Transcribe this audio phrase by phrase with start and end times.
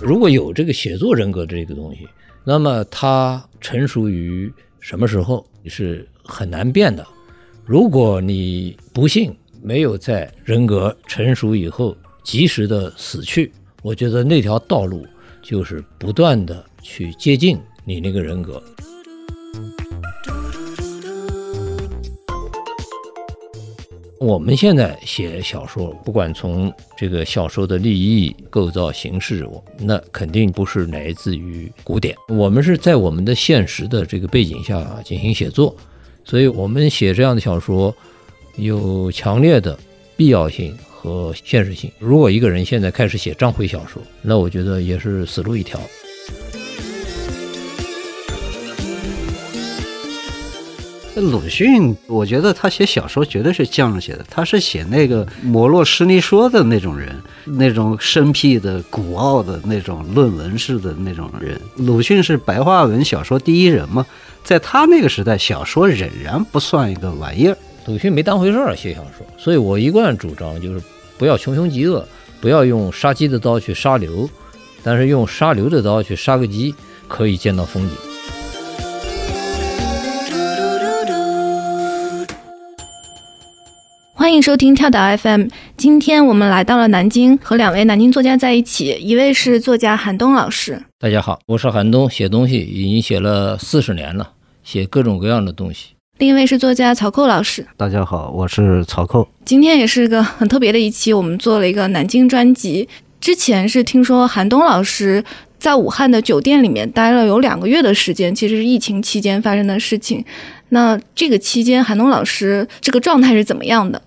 [0.00, 2.08] 如果有这个写作人格这个东西，
[2.42, 7.06] 那么它成熟于什么时候是很难变的。
[7.64, 15.06] 如果你不幸没有在人格成熟以后及时的死去，我觉得那条道路
[15.42, 18.62] 就是不断的去接近你那个人格。
[24.22, 32.14] 我们现在写小说，不管从这个小说的立意、构造、形式，我那肯定不是来自于古典。
[32.28, 35.74] 我们是在我们的现实的这个背景下进行写作，
[36.24, 37.92] 所以我们写这样的小说
[38.54, 39.76] 有强烈的
[40.16, 41.90] 必要性和现实性。
[41.98, 45.80] 如果一个人现在开始写章回小说，那我觉得也是死路一条。
[51.14, 54.24] 鲁迅，我觉得他写小说绝对是这样写的。
[54.30, 57.14] 他是写那个摩洛施尼说的那种人，
[57.44, 61.60] 那种生僻的、古奥的那种论文式的那种人。
[61.76, 64.06] 鲁迅是白话文小说第一人嘛，
[64.42, 67.56] 在他那个时代，小说仍然不算一个玩意儿。
[67.86, 70.80] 鲁迅没当回事儿写小说，所以我一贯主张就是
[71.18, 72.06] 不要穷凶极恶，
[72.40, 74.28] 不要用杀鸡的刀去杀牛，
[74.82, 76.74] 但是用杀牛的刀去杀个鸡，
[77.06, 78.11] 可以见到风景。
[84.22, 85.48] 欢迎收听跳岛 FM。
[85.76, 88.96] 今天我们来到了南京，和两位南京作家在一起。
[89.00, 94.30] 一位是作家韩东老师，大家好，我是韩东，写东西已经写了四十年了，
[94.62, 95.96] 写各种各样的东西。
[96.18, 99.26] 另一位是作家曹寇老师，大家好，我是曹寇。
[99.44, 102.88] 今天也是个很特别的一期，我们做了一个南京专辑。
[103.20, 105.24] 之前是听说韩东老师
[105.58, 110.24] 在武汉的酒店里面待了有两个月的时间，其实是疫情期间发生的事情。
[110.68, 114.00] 那这个期间，韩东老师这个状态是怎么样的？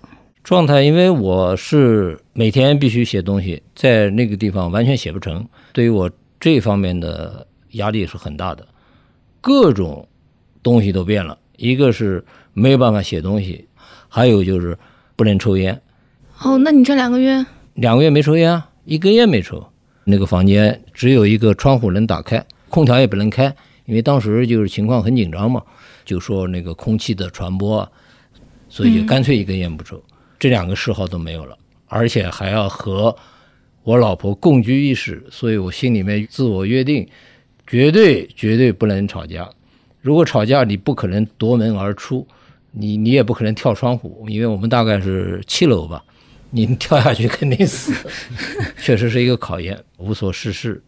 [0.46, 8.64] 状态，因为我是每天必须写东西，在那个地方完全写不成，对于我这方面的压力是很大的。
[9.40, 10.06] 各种
[10.62, 13.66] 东西都变了，一个是没有办法写东西，
[14.06, 14.78] 还有就是
[15.16, 15.82] 不能抽烟。
[16.38, 17.44] 哦，那你这两个月？
[17.74, 19.66] 两个月没抽烟，一根烟没抽。
[20.04, 23.52] 那个房间只有一个窗户能打开，空调也不能开，
[23.86, 25.60] 因为当时就是情况很紧张嘛，
[26.04, 27.90] 就说那个空气的传播，
[28.68, 30.00] 所以就干脆一根烟不抽。
[30.38, 33.14] 这两个嗜好都没有了，而且还要和
[33.82, 37.08] 我老婆共居一室，所以我心里面自我约定，
[37.66, 39.48] 绝对绝对不能吵架。
[40.00, 42.26] 如果吵架，你不可能夺门而出，
[42.72, 46.04] 你你也不可能跳窗户，因为我们大概是七楼吧，
[46.50, 47.92] 你跳下去肯定死，
[48.78, 50.82] 确实是一个考验，无所事事。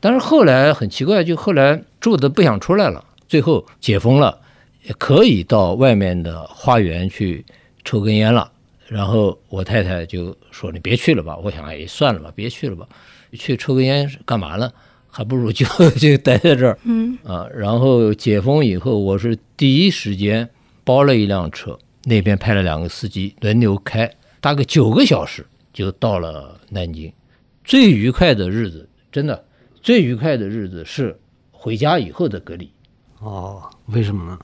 [0.00, 4.40] 但是后来很奇怪，就后来住的不想出来了，最后解封了，
[4.84, 7.44] 也可以到外面的花园去
[7.84, 8.50] 抽根烟了。
[8.88, 12.86] 然后我太太就说：“你别去了吧。”我想，哎，算了吧，别去了吧。
[13.32, 14.70] 去抽根烟干嘛呢？
[15.08, 15.64] 还不如就
[15.98, 16.78] 就待在这儿。
[16.84, 20.48] 嗯啊，然后解封以后，我是第一时间
[20.84, 27.12] 包了一辆车，那边派了两个司机轮流开，大概九个小时就到了南京。
[27.64, 29.44] 最愉快的日子，真的
[29.80, 31.16] 最愉快的日子是
[31.50, 32.70] 回家以后的隔离。
[33.20, 34.38] 哦，为什么呢？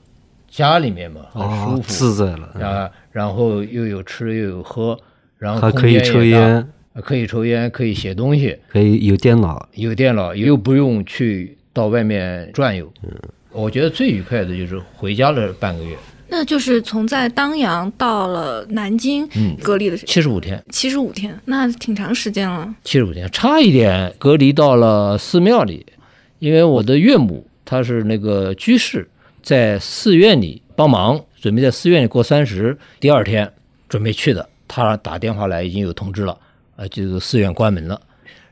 [0.51, 2.91] 家里面嘛，很舒服，自在了啊。
[3.11, 4.99] 然后又有吃又有喝，
[5.37, 6.67] 然后还可以抽烟，
[7.01, 12.91] 可以抽烟，可以写东西，可以有电脑，有电脑又不用去到外面转悠。
[13.03, 13.09] 嗯，
[13.51, 15.95] 我觉得最愉快的就是回家了半个月。
[16.27, 22.73] 那就是从在当阳到了南京，嗯，隔离的七十五天，七十五天，那挺长时间了。
[22.83, 25.85] 七十五天，差一点隔离到了寺庙里，
[26.39, 29.07] 因为我的岳母她是那个居士。
[29.41, 32.77] 在寺院里帮忙，准备在寺院里过三十。
[32.99, 33.51] 第二天
[33.89, 36.37] 准备去的，他打电话来，已经有通知了，
[36.75, 37.99] 呃，就是寺院关门了。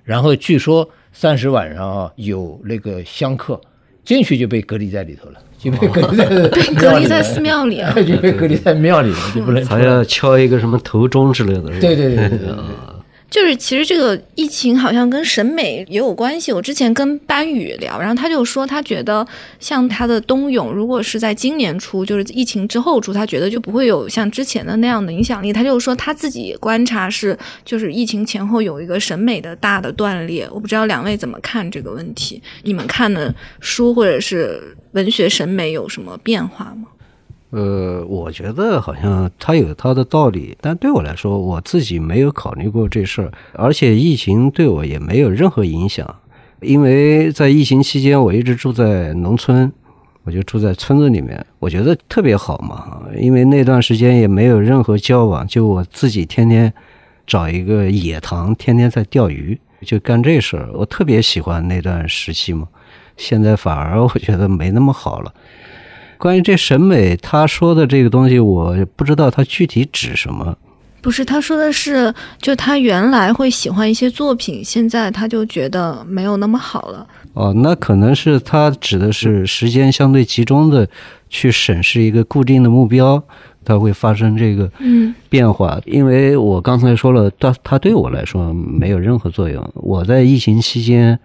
[0.03, 3.59] 然后据说三十晚上啊，有那个香客
[4.03, 9.63] 进去就被隔离在里头了，就被隔离在 被隔离在寺庙里， 就被隔离在庙里了，就不能。
[9.65, 12.49] 还要敲一个什么头钟之类的，对对对对对。
[13.29, 16.51] 就是其实这个疫情好像跟审美也有关系。
[16.51, 19.25] 我之前跟班宇聊，然后他就说他觉得
[19.59, 25.53] 像他的冬泳，如果是在今年初，就是疫情之后出，他觉得就不会有像之前的那样的影响力。
[25.53, 30.49] 他就说他自己观察是，就是疫情前后有一个审美的大的断裂。
[30.51, 32.41] 我不知道两位怎么看这个问题？
[32.63, 36.87] 你们看的书或者是文学审美有什么变化吗？
[37.51, 46.15] 呃，我觉得好像他有他的道理，但对我来说，我自己没有考虑过这事儿，而且疫情对我也没有任何影响，
[46.61, 49.71] 因为在疫情期间我一直住在农村，
[50.25, 56.71] 我就住在村子里面，我觉得特别好嘛，因为那段时间也没有任何交往，就我自己天天
[57.25, 60.69] 找一个野塘，天天在钓鱼，就干这事儿。
[60.73, 62.67] 我特别喜欢那段时期嘛，
[63.17, 65.33] 现在反而我觉得没那么好了。
[66.19, 70.55] 关于这审美，他说的这个东西，我不知道他具体指什么。
[71.01, 77.07] 不是，他说的是，就他原来会喜欢一些作品，现在他就觉得没有那么好了。
[77.35, 80.85] 哦，那可能是他指的是时间相对集中的
[81.29, 83.23] 去审视一个固定的目标，
[83.63, 85.79] 它会发生这个嗯变化。
[85.85, 89.65] 因为我刚才说了，它它对我来说没有任何作用。
[89.75, 91.17] 我在疫情期间，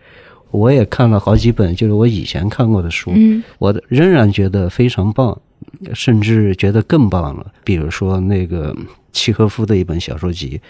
[0.54, 5.36] 我也看了好几本，就是我以前看过的书，嗯我仍然觉得非常棒，
[5.92, 7.44] 甚至觉得更棒了。
[7.64, 8.74] 比如说那个
[9.12, 10.60] 契诃夫的一本小说集，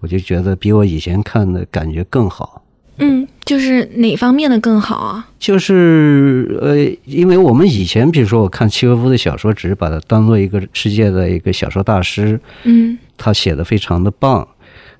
[0.00, 2.62] 我就觉得比我以前看的感觉更好。
[2.96, 5.28] 嗯，就是哪方面的更好啊？
[5.38, 14.46] 就是呃，因为我们以前，比如说我看契诃夫的小说，只是把它当做一个世界的一个小说大师，嗯他写的非常的棒，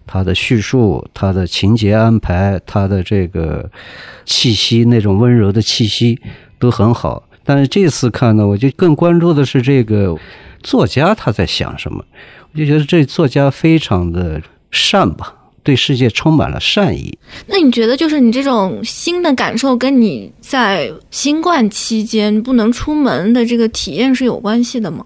[0.06, 3.71] 他的叙述、他的情节安排、他的这个
[4.25, 6.19] 气息，那种温柔的气息
[6.59, 7.29] 都很好。
[7.45, 10.17] 但是这次看呢，我就更关注的是这个
[10.62, 12.05] 作家他在想什么，
[12.53, 14.41] 我就觉得这作家非常的
[14.71, 17.19] 善吧，对世界充满了善意。
[17.47, 25.05] 那你觉得，就是你这种新的感受，跟你在新冠期间不能出门的这个体验是有关系的吗？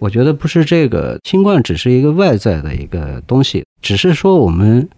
[0.00, 4.88] 我觉得不是这个，新冠只是一个外在的一个东西，只是说我们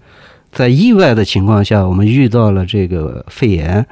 [0.52, 3.84] 在意外的情况下，我们遇到了这个肺炎，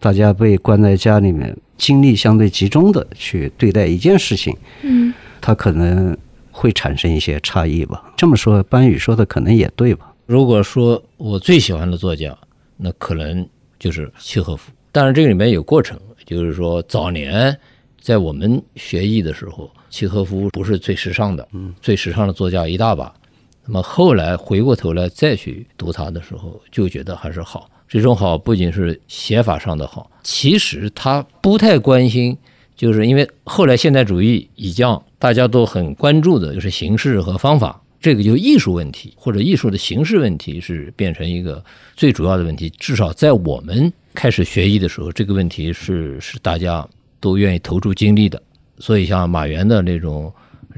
[0.00, 6.16] 大家被关在家里面，精力相对集中的去对待一件事情，嗯它可能
[6.50, 8.12] 会产生一些差异吧。
[8.16, 10.12] 这么说，班宇说的可能也对吧？
[10.26, 12.36] 如果说我最喜欢的作家，
[12.76, 13.46] 那可能
[13.78, 14.72] 就是契诃夫。
[14.90, 17.54] 但是，这个里面有过程，就是说早年
[18.00, 23.12] 在我们学艺的时候，契诃夫不是最时尚的，嗯，最时尚的作家一大把。
[23.64, 27.70] 那么后来回过头来再去读他的时候，就觉得还是好。
[27.86, 32.36] 这种好不仅是写法上的好，其实他不太关心，
[32.76, 37.82] 就是因为后来现代主义已降，大家都很关注的就是形式和方法。
[38.00, 41.62] 这个就艺术问题或者艺术的形式问题是变成一个
[41.96, 42.70] 最主要的问题。
[42.78, 46.86] 至少在我们开始学艺的时候，这个问题是是大家
[47.18, 48.40] 都愿意投注精力的。
[48.78, 50.32] 所以像马原的那种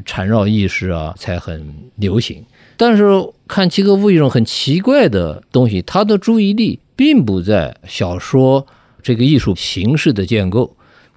[0.05, 2.45] 缠绕意识啊，才很流行。
[2.77, 3.05] 但是
[3.47, 8.67] 看契诃夫一种很奇怪的东西，他的注意力并不在小说
[9.03, 10.75] 这个艺术形式的建构，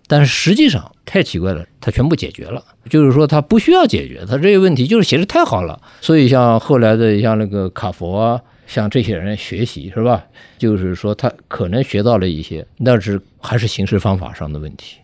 [0.07, 2.61] 但是实际上太奇怪了，他全部解决了。
[2.89, 5.81] 就是说他不需要解决，他这些问题就是写的太好了。
[6.01, 10.25] 所以像后来的像那个卡佛啊，像这些人学习是吧？
[10.57, 14.97] 就是说他可能学到了一些，但是还是形式方法上的问题。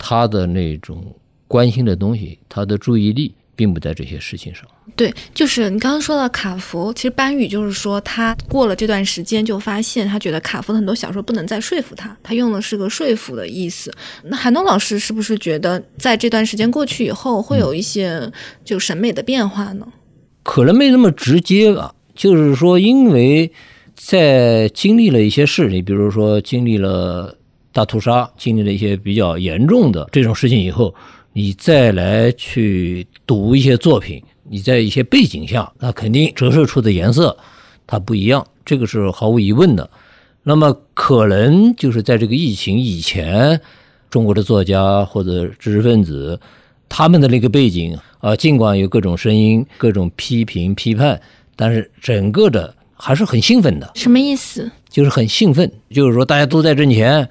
[0.00, 1.14] 他的那种
[1.46, 4.64] 关心的东西，他的注意力并不在这些事情上。
[4.96, 13.92] 对，就是你刚刚说到卡佛，其实班宇就是说他过了这段时间就发现，他觉得卡夫的很多小说不能再说服他，他用的是个说服的意思。
[14.24, 18.30] 那韩东老师是不是觉得在这段时间过去以后，会有一些
[18.64, 19.86] 就审美的变化呢？
[20.42, 23.52] 可能没那么直接吧，就是说，因为
[23.94, 27.36] 在经历了一些事，你比如说经历了
[27.72, 30.94] 大屠杀，经历了一些比较严重的这种事情以后，
[31.32, 37.36] 你再来去读一些作品，你在一些背景下，那肯定折射出的颜色
[37.86, 39.88] 它不一样，这个是毫无疑问的。
[40.42, 43.60] 那么可能就是在这个疫情以前，
[44.08, 46.40] 中国的作家或者知识分子，
[46.88, 51.20] 他们的那个背景啊，尽管有各种声音、各种批评、批判，
[51.54, 54.68] 但是整个的还是很兴奋的，什么意思？
[54.88, 57.28] 就是很兴奋，就是说大家都在挣钱，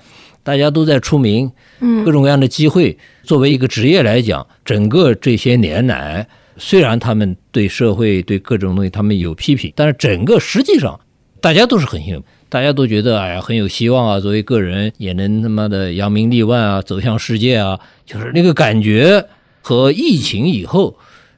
[0.50, 2.98] 大家都在出名，嗯各种各样的机会。
[3.22, 6.27] 作为一个职业来讲，整个这些年来，
[6.58, 11.00] 虽然他们对社会、对各种东西他们有批评，但是整个实际上
[11.39, 19.24] 大家都是很幸福，大家都觉得哎呀很有希望啊，作为个人也能他妈的扬名立万啊，走向世界啊，就是那个感觉
[19.62, 20.98] 和疫情以后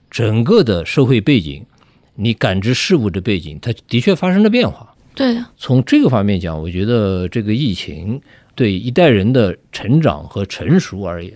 [0.10, 1.66] 整个的社会背景，
[2.16, 4.88] 你感知事物的背景，它的确发生了变化。
[5.14, 8.22] 对的，从这个方面讲，我觉得这个疫情
[8.56, 11.34] 对一代人的成长和成熟而言，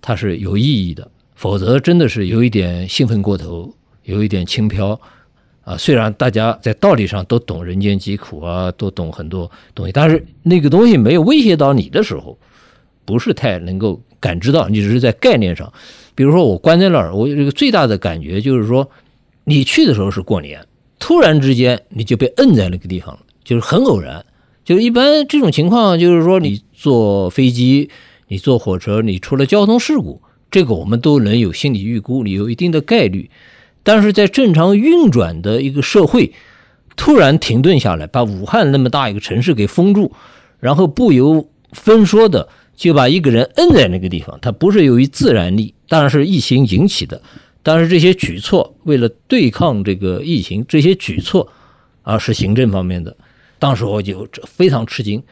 [0.00, 1.10] 它是有意义的。
[1.34, 3.74] 否则，真的是有一点兴奋过头，
[4.04, 4.98] 有一点轻飘
[5.62, 5.76] 啊。
[5.76, 12.38] 虽然大家在道理上都懂人间疾苦啊，都懂很多东西，但是那个东西没有威胁到你的时候，
[13.04, 14.68] 不是太能够感知到。
[14.68, 15.70] 你只是在概念上，
[16.14, 18.88] 比如说我关在那儿，我有这个最大的感觉就是说，
[19.42, 20.64] 你去的时候是过年，
[21.00, 24.24] 突然之间你就被摁在那个地方了，就是很偶然。
[24.64, 27.90] 就是一般这种情况，就是说你坐飞机，
[28.28, 33.30] 你坐火车，你出了交通事故，这个我们都能有心理预估，你有一定的概率。
[33.82, 36.32] 但是在正常运转的一个社会，
[36.96, 40.12] 突然停顿下来，把武汉那么大一个城市给封住，
[40.58, 47.20] 然后不由分说的就把一个人摁在那个地方，它不是由于自然力，当然是疫情引起的。
[47.62, 51.50] 但是这些举措为了对抗这个疫情，这些举措
[52.02, 53.14] 啊是行政方面的，
[53.64, 55.22] 当时我就非常吃惊。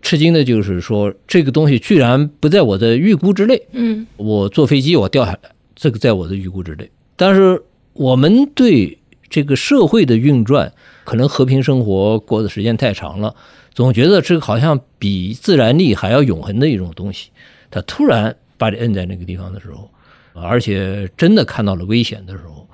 [0.00, 3.60] 吃惊的就是说，这个东西居然不在我的预估之内。
[3.72, 5.38] 嗯，我坐飞机我掉下来，
[5.74, 6.90] 这个在我的预估之内。
[7.14, 7.62] 但是
[7.92, 8.98] 我们对
[9.28, 10.72] 这个社会的运转，
[11.04, 13.34] 可能和平生活过的时间太长了，
[13.74, 17.28] 总觉得这个好像比自然力还要永恒的一种东西。
[17.70, 19.90] 它突然把你摁在那个地方的时候，
[20.32, 22.66] 而且真的看到了危险的时候，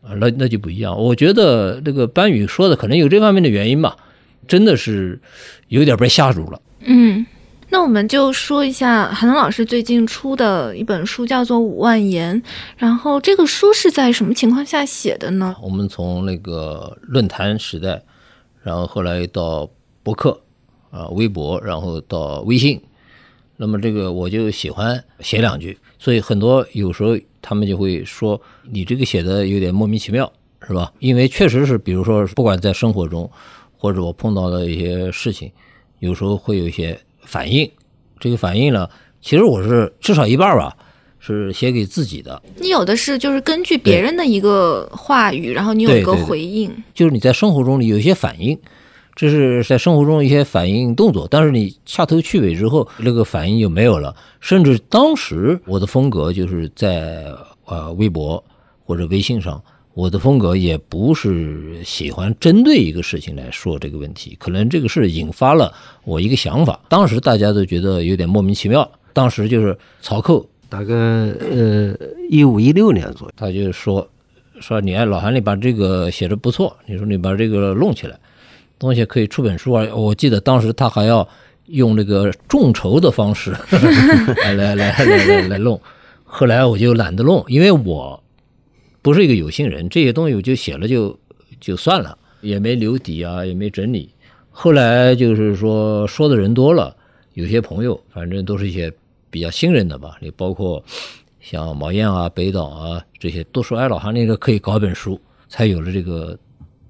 [0.00, 0.98] 啊，那那就不一样。
[0.98, 3.96] 我觉得这个班宇说的可能有这方面的原因吧，
[4.46, 5.20] 真的是
[5.68, 6.60] 有点被吓住了。
[6.80, 7.24] 嗯，
[7.70, 12.40] 那我们就说一下韩能老师最近出的一本书，叫做《五万言》。
[12.76, 15.56] 然后这个书是在什么情况下写的呢？
[15.62, 18.02] 我们从那个论坛时代，
[18.62, 19.68] 然后后来到
[20.02, 20.40] 博客
[20.90, 22.80] 啊、微博，然后到微信。
[23.56, 30.30] 那么这个我就喜欢写两句，所以很多有时候他们就会说你这个写的有点莫名其妙，
[30.66, 30.92] 是吧？
[30.98, 33.30] 因为确实是，比如说不管在生活中，
[33.84, 35.52] 或者我碰到的一些事情。
[35.98, 37.70] 有时候会有一些反应，
[38.18, 38.88] 这个反应呢，
[39.20, 40.74] 其实我是至少一半吧，
[41.18, 42.42] 是写给自己的。
[42.56, 46.74] 你有的是就是根据别人的一个话语，然后你有一个回应。
[46.94, 48.58] 就是你在生活中你有一些反应，
[49.14, 54.16] 这是在生活中一些反应动作，但是你掐头去尾之后，那个反应就没有了。
[54.40, 57.26] 甚至当时我的风格就是在
[57.66, 58.42] 呃微博
[58.86, 59.62] 或者微信上。
[59.94, 65.72] 我的风格也不是喜欢针对一个事情来说这个问题，可能这个事引发了
[66.04, 68.90] 我一个想法，当时大家都觉得有点莫名其妙。
[69.12, 71.96] 当时就是曹寇，大概呃
[72.28, 74.04] 一五一六年左右，他就说
[74.58, 78.18] 说你哎老韩，你把这个写的不错，你说你把这个弄起来，
[78.80, 79.86] 东西可以出本书啊。
[79.94, 81.28] 我记得当时他还要
[81.66, 83.52] 用那个众筹的方式
[84.42, 85.80] 来来来来来来弄，
[86.24, 88.20] 后来我就懒得弄，因为我。
[89.04, 91.14] 不是一个有心人，这些东西我就写了就
[91.60, 94.08] 就算了，也没留底啊，也没整理。
[94.50, 96.96] 后来就是说说的人多了，
[97.34, 98.90] 有些朋友反正都是一些
[99.28, 100.82] 比较信任的吧，你包括
[101.38, 106.38] 像毛燕啊、北岛啊这些，都说哎老韩那个可以搞本书，才有了这个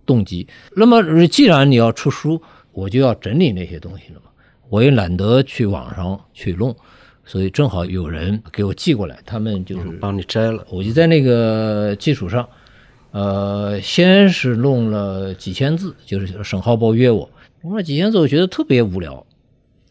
[0.07, 0.47] 动机。
[0.77, 2.41] 那么既然你要出书，
[2.71, 4.31] 我就要整理那些东西了嘛，
[4.69, 6.77] 我也懒得去网上去弄。
[7.27, 10.65] 所以正好有人给我寄过来，他们就是帮你摘了。
[10.71, 12.49] 我就在那个基础上，
[13.13, 17.29] 呃，先是弄了几千字，就是沈浩波约我
[17.63, 19.25] 弄了几千字，我觉得特别无聊，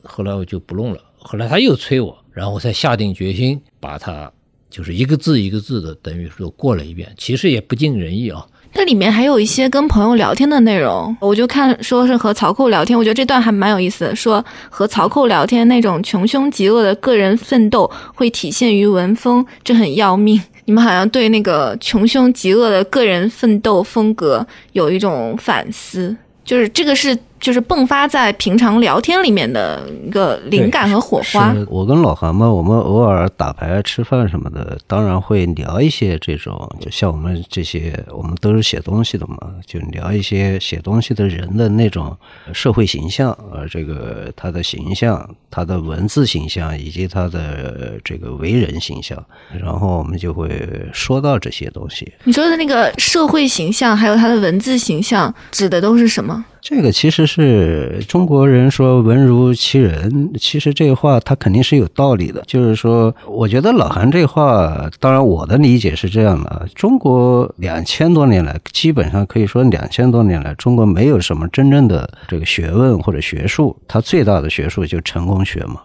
[0.03, 0.99] 后来我就不弄了。
[1.17, 4.31] 后来他又催我，然后我才下定决心把它
[4.69, 7.13] 就是一个字一个字的，等于说过了一遍。
[7.17, 8.45] 其实也不尽人意啊。
[8.73, 14.15] 它里面还有一些跟朋友聊天的内容，我就看说是和曹寇聊天，我觉得这段还蛮有意思的。
[14.15, 20.41] 说和曹寇聊天那种穷凶极恶的个人奋斗会体现于文风，这很要命。
[20.65, 27.17] 你们好像对那个穷凶极恶的个人奋斗风格有一种反思，就是这个是。
[27.43, 31.53] 就是迸发在平常聊天里面的一个灵感和火花。
[31.67, 42.15] 我跟老韩嘛，我们偶尔打牌、吃饭什么的，当然会聊一些这种，就像我们这些，我们都是写东西的嘛，就聊一些写东西的人的那种
[42.53, 49.21] 社会形象，呃，这个他的形象、他的文字形象以及他的这个为人形象，
[49.61, 50.49] 然后我们就会
[50.93, 52.09] 说到这些东西。
[52.23, 56.45] 你说的那个社会形象，还有他的文字形象，指的都是什么？
[56.63, 62.41] 这个其实是中国人说“文如其人”，其实这话他肯定是有道理的。
[62.47, 75.81] 就是说，我觉得老韩这话，当然我的理解是这样的：中国两千多年来，基本上可以说两千多年来，中国没有什么真正的这个学问或者学术，它最大的学术就成功学嘛，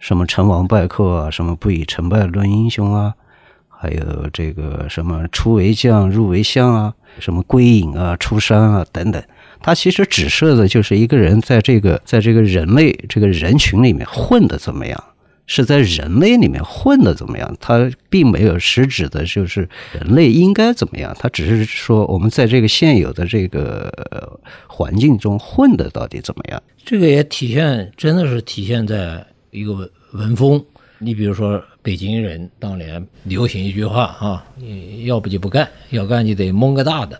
[0.00, 3.14] 什么成王败寇啊，什么不以成败论英雄啊，
[3.68, 9.22] 还有这个什么出为将入为相啊，什么归隐啊、出山啊等等。
[9.60, 15.04] 它其实指涉的就是一个人在这个在这个人类这个人群里面混的怎么样，
[15.46, 17.56] 是在人类里面混的怎么样。
[17.60, 26.62] 它并没有实指的就是人类应该怎么样，它只是说我们在这个现有的这个环境中混的到底怎么样。
[26.84, 30.64] 这个也体现，真的是体现在一个文风。
[31.00, 34.46] 你比如说，北京人当年流行一句话啊，
[35.06, 37.18] 要不就不干，要干就得蒙个大的。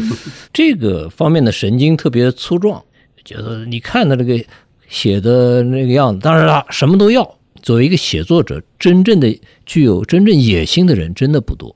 [0.52, 2.84] 这个方面的神经特别粗壮，
[3.24, 4.38] 就是你看他这个
[4.86, 11.74] 写的那个样子，当然了，什么都要，作为一个写作者，真正的具有真正野心的人真的不多。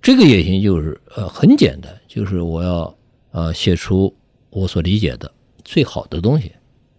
[0.00, 2.96] 这个野心就是呃很简单，就是我要
[3.32, 4.10] 呃写出
[4.48, 5.30] 我所理解的
[5.64, 6.50] 最好的东西，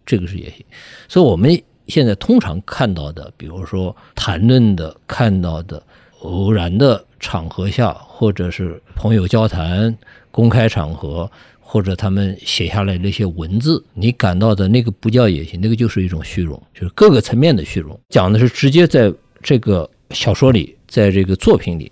[0.06, 0.64] 这个是野心。
[1.08, 5.82] 所以我们现在通常看到的，比如说谈论的、看到的、
[6.20, 9.98] 偶然的场合下，或者是朋友交谈、
[10.32, 11.30] 公开场合。
[11.66, 18.00] 或者他们写下来那些文字，你感到的那个不叫野心，那个就是一种虚荣，就是各个层面的虚荣。
[18.10, 19.12] 讲的是直接在
[19.42, 21.92] 这个小说里，在这个作品里，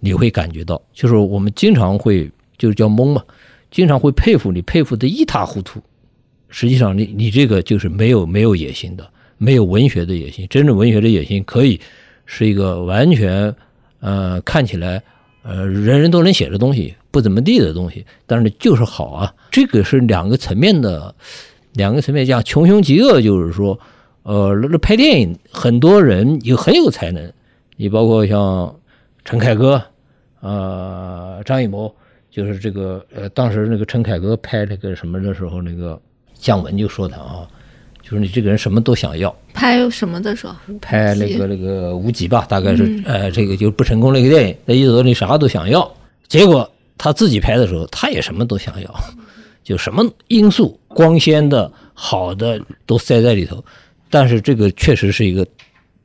[0.00, 2.28] 你会感觉到，就是我们经常会
[2.58, 3.22] 就是叫懵嘛，
[3.70, 5.80] 经常会佩服你，佩服的一塌糊涂。
[6.48, 9.08] 实际上，你你这个就是没有没有野心的，
[9.40, 10.46] 没有文学的野心。
[10.50, 11.80] 真正文学的野心，可以
[12.26, 13.54] 是一个完全
[14.00, 15.02] 呃看起来
[15.42, 16.94] 呃人人都能写的东西。
[17.12, 19.34] 不怎么地的东西，但是就是好啊。
[19.50, 21.12] 这个是两个层面的，
[21.72, 23.76] 两个层面讲穷凶极恶，就是说，
[24.22, 27.32] 呃，那拍电影很多人有很有才能，
[27.76, 28.72] 你包括像
[29.24, 29.82] 陈凯歌，
[30.40, 31.92] 呃，张艺谋，
[32.30, 36.00] 就是这个呃，当时那个陈凯歌拍那个什么的时候，那个
[36.34, 37.48] 姜文就说他啊，
[38.10, 39.34] 就是你这个人什么都想要。
[39.54, 40.54] 拍什么的时候？
[40.80, 45.88] 拍那个那个无极吧，大概是呃，这个就不成功那个电影，那意思说你啥都想要，
[46.28, 46.68] 结果。
[47.02, 48.94] 他自己拍的时候，他也什么都想要，
[49.64, 53.64] 就什么因素光鲜的好的都塞在里头。
[54.10, 55.46] 但是这个确实是一个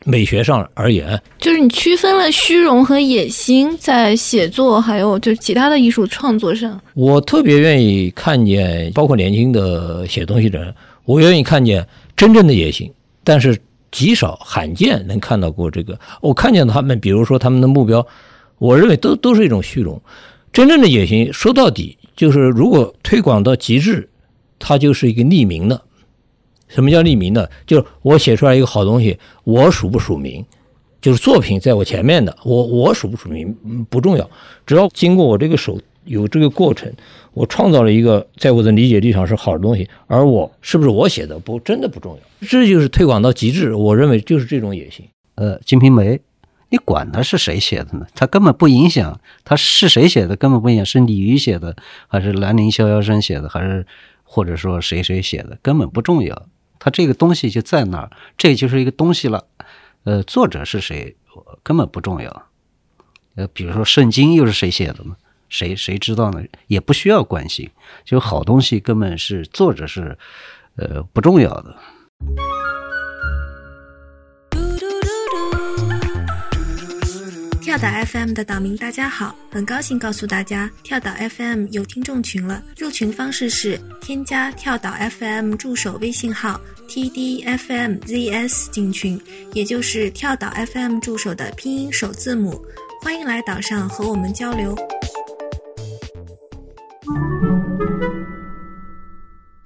[0.05, 6.79] 美学上而言，就是你区分了虚荣和野心在写作，还有就是其他的艺术创作上。
[6.93, 10.73] 我特别愿意看见，包括年轻的写东西的人，
[11.05, 12.91] 我愿意看见真正的野心，
[13.23, 13.57] 但是
[13.91, 15.97] 极少罕见能看到过这个。
[16.21, 18.05] 我看见他们，比如说他们的目标，
[18.57, 20.01] 我认为都都是一种虚荣。
[20.51, 24.09] 真正的野心，说到底就是，如果推广到极致，
[24.57, 25.81] 它就是一个匿名的。
[26.67, 27.49] 什么叫匿名的？
[27.67, 30.43] 就是我写出来一个好东西，我署不署名，
[30.99, 33.55] 就是作品在我前面的，我我署不署名
[33.89, 34.29] 不重要，
[34.65, 36.91] 只要经过我这个手有这个过程，
[37.33, 42.47] 我创造了一个在我的理解力上是好的东西，而我是不是我写的不真的不重要。
[42.47, 45.05] 这就是推广到极致，我认为就是这种野心。
[45.35, 46.17] 呃，《金瓶梅》。
[46.69, 48.07] 你管他是谁写的呢？
[48.15, 51.75] 他根本不影响，他是谁写的根本不影响，是李渔写的，
[52.07, 53.85] 还是兰陵笑笑生写的，还是
[54.23, 56.47] 或者说谁谁写的，根本不重要。
[56.79, 59.45] 他这个东西就在那儿，这就是一个东西了。
[60.05, 61.15] 呃，作者是谁
[61.61, 62.47] 根本不重要。
[63.35, 65.15] 呃，比如说圣经又是谁写的呢？
[65.49, 66.43] 谁谁知道呢？
[66.67, 67.69] 也不需要关心。
[68.03, 70.17] 就好东西根本是作者是
[70.75, 71.75] 呃不重要的。
[77.61, 82.63] 跳岛 FM 的岛民，大家好，很高兴告诉大家，跳岛 FM 有听众群了。
[82.77, 89.19] 入群方式是添加跳岛 FM 助手微信号 tdfmzs 进群，
[89.53, 92.63] 也就是跳岛 FM 助手的拼音首字母。
[93.01, 94.73] 欢迎来岛上和我们交流。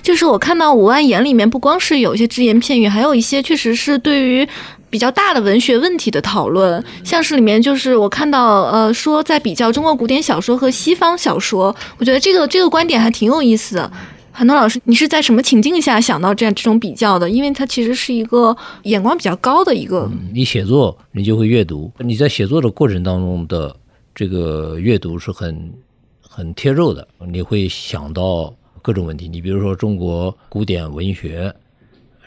[0.01, 4.47] 就是我看到五万言里面，不光是有一些只言片语，还有一些确实是对于。
[4.91, 13.91] 比较大的文学问题的讨论，像是里面就是我看到，呃，说在比较中国古典小说和西方小说，我觉得这个这个观点还挺有意思的。
[14.31, 17.29] 很多老师，你是在什么情境下想到这样这种比较的？
[17.29, 20.09] 因为它其实是一个眼光比较高的一个。
[20.33, 23.75] 你写作，你就会阅读，你在写作的过程当中的
[24.15, 25.71] 这个阅读是很
[26.19, 29.27] 很贴肉的，你会想到各种问题。
[29.27, 31.53] 你比如说中国古典文学，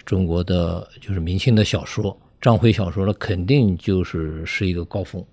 [0.05, 2.17] 中国的就是明清的小说。
[2.41, 5.25] 章回小说呢，肯定就是是一个高峰，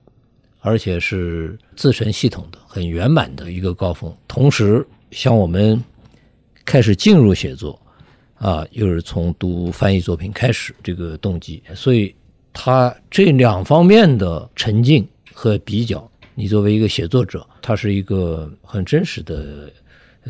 [0.60, 4.16] 而且是自成系统的、很圆满的一个高峰。
[4.28, 5.84] 同时，像我们
[6.64, 7.82] 开始进入写作，
[8.36, 12.16] 啊，又是从读翻译作品开始这个动机，所以
[12.54, 15.04] 他这两方面的沉浸
[15.34, 19.74] 和比较，你作为一个写作者，他是一个很真实的，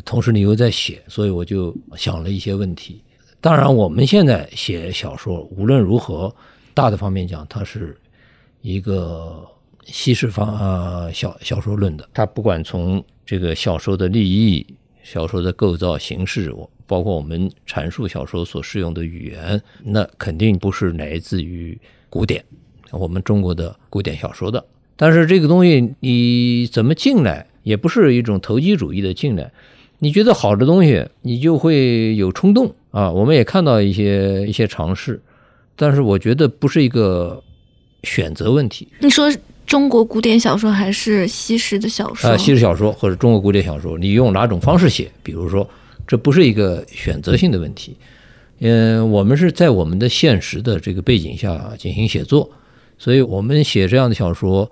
[0.04, 3.02] 同时你又在写，所以我就想了一些问题。
[3.40, 6.34] 当然，我们现在写小说，无论如何。
[6.72, 7.98] 大的方面讲，它是
[8.62, 9.44] 一个
[9.84, 12.08] 西式方啊小小说论的。
[12.14, 14.64] 它不管从这个小说的立意、
[15.02, 16.54] 小说的构造形式，
[16.86, 22.42] 包括我们阐述小说所适用的语言，那肯定不是来自于古典，
[22.92, 24.64] 我们中国的古典小说的。
[24.96, 29.52] 但是这个东西你怎么进来，也不是一种投机主义的进来。
[30.00, 33.08] 你觉得好的东西，你就会有冲动啊。
[33.10, 35.20] 我们也看到一些一些尝试。
[35.76, 37.42] 但是我觉得不是一个
[38.02, 38.86] 选择问题。
[39.00, 39.32] 你说
[39.66, 42.28] 中国古典小说还是西式的小说？
[42.28, 45.10] 啊，西式小说或者中国古典小说，你用哪种方式写？
[45.22, 45.66] 比如说，
[46.06, 47.96] 这不是一个选择性的问题，
[48.58, 52.50] 嗯，我们是在我们的现实的这个背景下进行写作，
[52.98, 54.70] 所以我们写这样的小说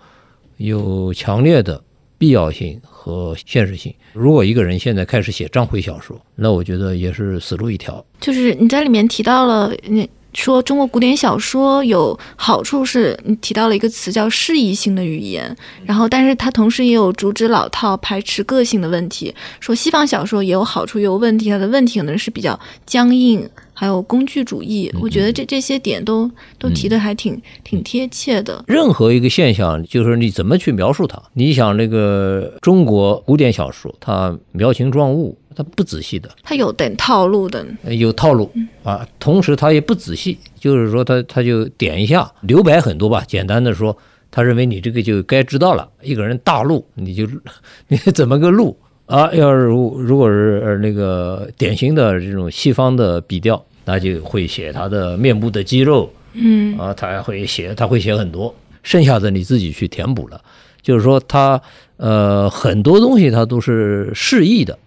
[0.59, 1.83] 有强烈的
[2.19, 3.95] 必要性和现实性。
[4.13, 8.05] 如果一个人现在开始写章回小说，那我觉得也是死路一条。
[8.21, 10.09] 就是你在里面提到了你。
[10.35, 19.35] 说中国古典小说有好处是你提到了一个词叫适宜性的语言，然后但是它同时也有阻止老套、排斥个性的问题。
[19.59, 24.93] 说西方小说也有好处也有问题，它的问题可能是比较僵硬，还有工具主义。
[25.01, 28.65] 我觉得这这些点都都提的还挺挺贴切的。
[28.67, 31.23] 任何一个现象，就是你怎么去描述它？
[31.35, 35.39] 你想那个中国古典小说，它描情状物。
[35.55, 38.49] 它不仔细的，它有点套路的，有套路
[38.85, 39.05] 啊。
[39.19, 43.25] 同时它也不仔细，就是说它它就点一下，留白很多吧。
[43.27, 43.97] 简单的说，
[44.31, 45.89] 他认为你这个就该知道了。
[46.01, 47.27] 一个人大路，你就
[47.89, 49.33] 你怎么个路啊？
[49.35, 60.39] 要是如如果是那个典型的这种西方的笔调，那就会写他的面部的肌肉，嗯啊，他还会写，他会写很多，剩下的你自己去填补了。
[60.83, 61.59] 就是说他
[61.97, 64.79] 呃很多东西他都是示意的。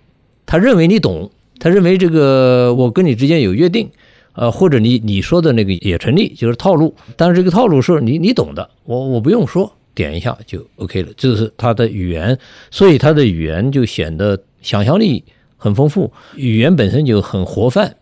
[0.46, 3.90] 他认为你懂，他认为这个我跟你之间有约定，
[4.34, 6.94] 呃，或者你你说的那个也成立，就是套路。
[7.18, 11.10] 但是这个套路是你你懂的，我我不用说，点一下就 OK 了。
[11.18, 12.38] 这是他的语言，
[12.70, 15.24] 所以他的语言就显得想象力
[15.58, 17.96] 很丰富，语言本身就很活泛，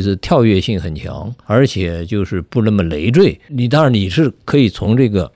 [0.00, 3.38] 就是跳跃性很强，而且就是不那么累赘。
[3.48, 5.30] 你当然你是可以从这个。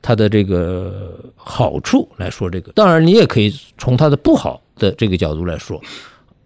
[0.00, 5.82] 它的这个好处来说，这个当然你也可以从它的不好的这个角度来说，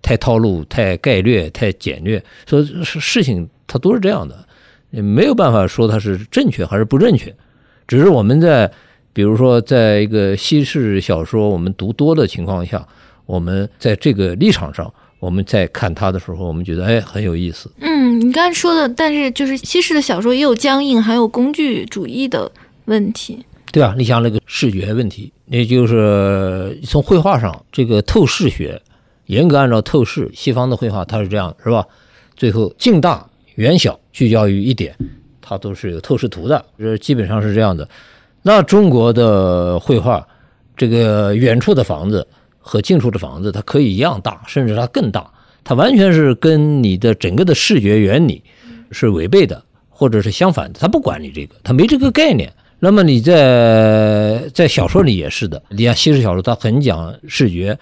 [0.00, 4.46] 太套路、太概略、太简略，说是事情它都是这样的，
[4.90, 7.32] 没有办法说它是正确还是不正确，
[7.86, 8.72] 只是我们在
[9.12, 12.88] 比如说在一个西式小说我们读多的情况下，
[13.26, 17.70] 我们在这个立场上，我们在看它的时候，我们觉得哎很有意思。
[17.78, 22.50] 嗯，你刚才说的，但是就是西式的小说也有僵硬，还有工具主义的。
[22.86, 23.38] 问题
[23.70, 23.94] 对啊？
[23.96, 28.82] 你像那个视觉问题，也就是从绘画上，这个透视学，
[29.26, 31.86] 严格按照透视，西方的绘画它是这样，是吧？
[32.34, 34.92] 最后近大远小聚焦于一点，
[35.40, 37.88] 它都是有透视图的，这基本上是这样的。
[38.42, 40.26] 那中国的绘画，
[40.76, 42.26] 这个远处的房子
[42.62, 45.30] 和近处的房子，它可以一样大，甚至它更大，
[45.62, 48.42] 它完全是跟你的整个的视觉原理
[48.90, 52.50] 是违背的，或者是相反的，它不管你这个，它没这个概念。
[52.84, 57.78] 那么你在在小说里也是的，你看西式小说它很讲视觉，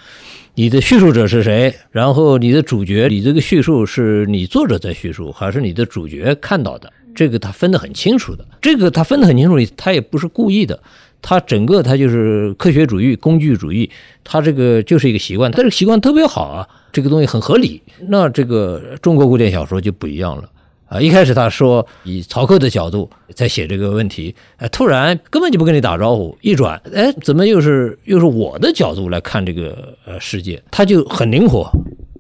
[0.55, 10.79] 你的叙述者是谁，然后你的主角，你这个叙述是你作者在叙述，还是你的主角看到的，这个他分得很清楚的，这个他分得很清楚，他也不是故意的，
[11.23, 13.91] 他整个他就是科学主义、工具主义，
[14.25, 20.49] 他这个就是一个习惯，他这个习惯特别好啊，这个东西很合理，那这个中国古典小说就不一样了。
[20.87, 30.61] 啊，一开始他说以曹克的角度在写这个问题，哎，突然根本就不跟你打招呼，一转，哎，怎么又是又是我的角度来看这个呃世界？
[30.69, 31.71] 他就很灵活，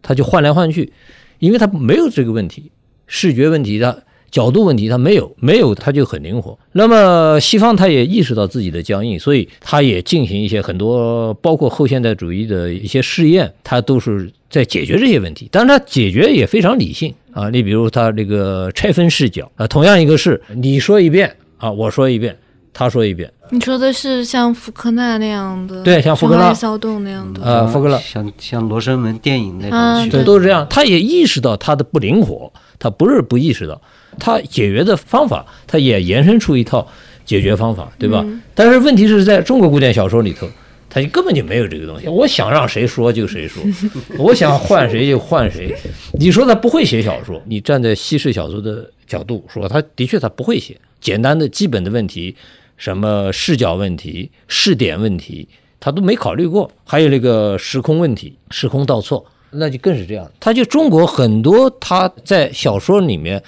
[0.00, 0.92] 他就换来换去，
[1.40, 2.70] 因为他没有这个问题，
[3.08, 3.96] 视觉问题，他
[4.30, 6.58] 角度问题他没有，没有他就很灵活。
[6.72, 17.14] 那么西方他也意识到自己的僵硬，所以他也进行一些很多，包括后现代主义的一些试验，他都是在解决这些问题，但是他解决也非常理性。
[17.32, 22.36] 啊，你比如他这个拆分视角啊，同样一个事，你说一遍啊，我说一遍，
[22.72, 23.32] 他说一遍。
[23.52, 29.70] 你说的是像福克纳那样的，对，像福克纳骚动那样的啊，福克纳，像像罗生门电影那
[30.08, 30.66] 种，都是这样。
[30.68, 33.80] 他也意识到他的不灵活，他不是不意识到，
[34.20, 36.86] 他解决的方法，他也延伸出一套
[37.24, 38.24] 解决方法，对吧？
[38.54, 40.46] 但是问题是在中国古典小说里头。
[40.92, 43.62] 他就根本就没有这个东西，我想让谁说就谁说，
[44.18, 45.72] 我想换谁就换谁。
[46.14, 52.34] 你说他不会写小说，你站在西式小说的角度说，他的确他不会写简单的基本的问题，
[52.76, 55.46] 什么视角问题、视点问题，
[55.78, 56.68] 他都没考虑过。
[56.84, 60.28] 还有那个时空问题，时空倒错，那就更是这样。
[60.40, 63.40] 他就中国很多他在小说里面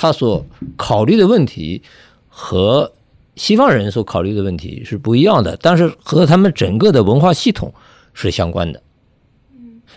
[0.00, 1.82] 他所考虑的问题
[2.28, 2.92] 和。
[3.36, 7.72] 西方人所考虑的问题是不一样的，但是和他们整个的文化系统
[8.12, 8.82] 是相关的。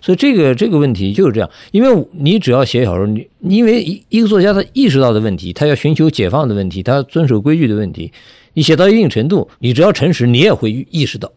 [0.02, 8.14] 所以这个这个问题就是这样，因为你只要写小说，你因为一一个作家他意识到的问题，他要寻求解放的问题，他遵守规矩的问题，
[8.54, 11.30] 你写到一定程度，你只要诚实，你也会意识到，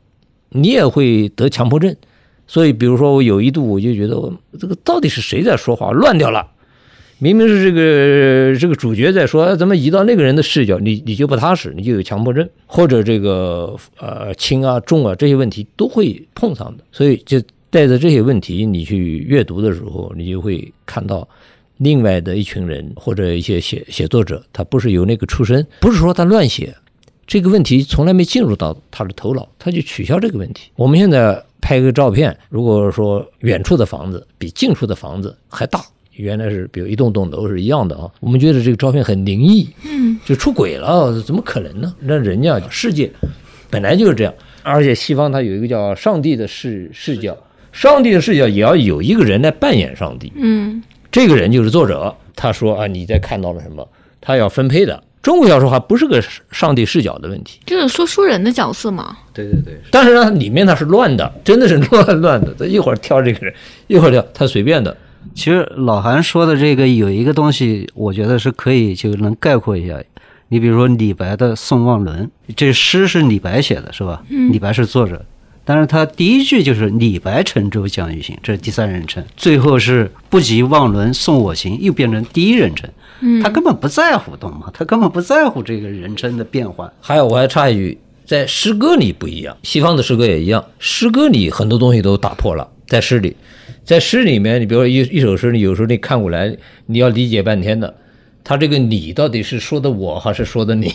[0.50, 1.96] 你也会得强迫症。
[2.46, 6.46] 所以，比如说我有一度我就觉得，我这个到底是谁在说话，乱掉了。
[7.18, 16.84] 明明是这个这个主角在说，怎么移到那个人的视角，你你就不踏实，你就有强迫症，或者这个呃轻啊重啊这些问题都会碰上的。
[16.92, 21.26] 所以就带着这些问题，你去阅读的时候，你就会看到
[21.78, 26.74] 另外的一群人或者一些写写作者，他不是有那个出身，不是说他乱写，
[27.26, 30.70] 这个问题从来没进入到他的头脑，他就取消这个问题。
[30.76, 35.82] 我们现在拍个照片，如果说远处的房子比近处的房子还大，
[36.16, 41.94] 原来是比如一栋栋楼是一样的啊，我们觉得这个照片很灵异，嗯，就出轨了，怎么可能呢？
[42.00, 43.10] 那人家世界
[43.70, 47.36] 本来就是这样，而且西方它有一个叫上帝的视视角，
[47.72, 52.14] 上帝的视角也要有一个人来扮演上帝，嗯这个人就是作者。
[52.34, 53.88] 他说啊，你在看到了什么？
[54.20, 55.02] 他要分配的。
[55.22, 59.16] 中国小说还不是个上帝视角的问题，就是说书人的角色嘛。
[59.32, 62.54] 对对对，但是呢，里面它是乱的，真的是乱乱的。
[62.56, 63.52] 他一会儿挑这个人，
[63.88, 64.96] 一会儿挑他随便的。
[65.34, 70.02] 其实老韩说的这个有一个东西，我觉得是可以就能概括一下。
[70.48, 74.22] 你比如说李白的《送望伦》，这诗是李白写的，是吧？
[74.30, 75.24] 嗯李白是作者，
[75.64, 82.88] 但是他第一句就是“李白乘舟将欲行”，这是第三人称，最后是“不及望伦送我行”，又变成第一人称。
[83.20, 84.70] 嗯他根本不在乎，懂吗？
[84.72, 86.88] 他根本不在乎这个人称的变换。
[87.00, 93.34] 还有，我还插一句，在诗歌里不一样，西方的诗歌也一样，诗歌里很多东西都打破了，在诗里，
[93.86, 96.54] 在诗里面，你比如说一一首诗，你有时候你看过来，
[96.86, 97.94] 你要理解半天的。
[98.42, 100.92] 他这个你到底是说的我还是说的你？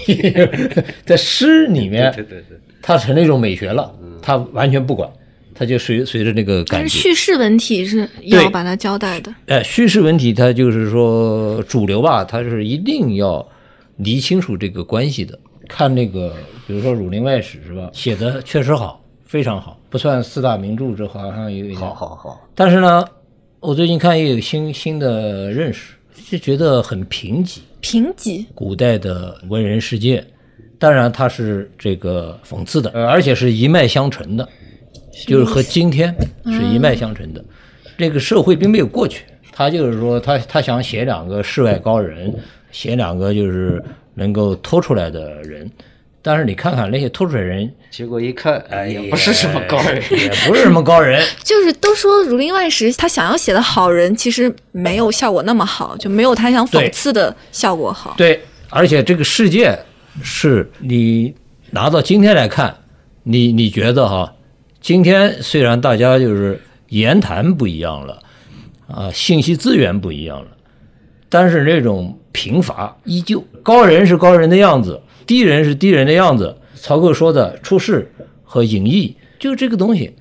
[1.06, 5.10] 在诗里面，对对对，它成了一种美学了，他完全不管，
[5.54, 6.88] 他就随随着那个感觉。
[6.90, 9.34] 是叙事文体是要把它交代的。
[9.48, 13.46] 哎，叙事文体它就是说主流吧，它是一定要
[13.98, 15.38] 理清楚这个关系的。
[15.68, 16.34] 看那个，
[16.68, 17.90] 比如说《儒林外史》是吧？
[17.94, 19.01] 写的确实好，
[19.32, 21.96] 非常好，不算四大名著，这好像有一点好。
[21.96, 23.06] 好好，但是呢，
[23.62, 25.94] 我最近看也有新新的认识，
[26.30, 27.60] 就觉得很贫瘠。
[27.80, 30.22] 贫瘠，古代的文人世界，
[30.78, 34.46] 当然它是这个讽刺的，呃，而且是一脉相承的，
[35.26, 36.14] 就是和今天
[36.48, 37.42] 是一脉相承的。
[37.98, 42.36] 这个社会并没有过去，他就是说他他想写两个世外高人，
[42.74, 43.82] 写两个就是
[44.14, 45.72] 能够脱出来的人，
[46.22, 49.96] 但是你看看那些脱水人，结果一看，哎，也不是什么高人。
[50.12, 51.24] 也不是什么高人。
[51.44, 58.14] 就是都说《儒林外史》，他想要写的好人，其实没有效果那么好，就没有他想讽刺的效果好。
[58.18, 59.78] 对，而且这个世界
[60.22, 61.34] 是你
[61.72, 62.76] 拿到今天来看，
[63.24, 64.34] 你你觉得哈，
[64.80, 68.20] 今天虽然大家就是言谈不一样了，
[68.88, 70.48] 啊，信息资源不一样了，
[71.32, 76.54] 但是那种贫乏依旧，高人是高人的样子，低人是低人的样子。
[76.76, 78.12] 曹构说的出世
[78.44, 80.12] 和隐逸，就这个东西。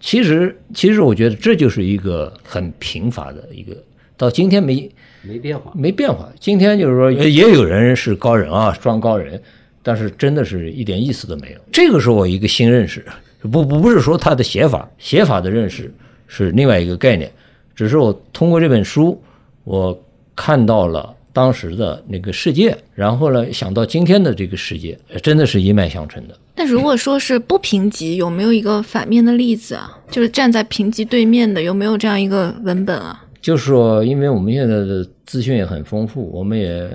[0.00, 3.76] 其实，其实我觉得这就是一个很贫乏的一个，
[4.16, 4.90] 到今天没
[5.22, 5.70] 没变化。
[5.74, 6.30] 没变化。
[6.40, 9.42] 今天就是说，也也有人是高人啊，装高人，
[9.82, 11.58] 但是真的是一点意思都没有。
[11.70, 13.04] 这个是我一个新认识，
[13.42, 15.92] 不不不是说他的写法，写法的认识
[16.26, 17.28] 是另外一个概念，
[17.74, 19.20] 只是我通过这本书，
[19.64, 20.00] 我
[20.38, 26.38] 看到了当时的那个世界，然后呢想到今天的这个世界，真的是一脉相承的。
[26.54, 29.98] 那如果说是不评级，有没有一个反面的例子啊？
[30.08, 33.24] 就是站在评级对面的，有没有这样一个文本啊？
[33.40, 36.88] 就是说，因为我们现在的资讯也很丰富，我们也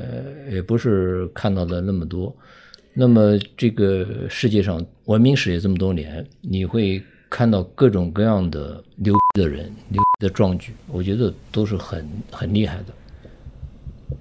[0.53, 2.33] 也不是看到的那么多。
[2.93, 12.85] 那么，这个世界上文明史也这么多年，你会看到各种各样的牛逼的人、牛逼的壮举，我觉得都是很很厉害的。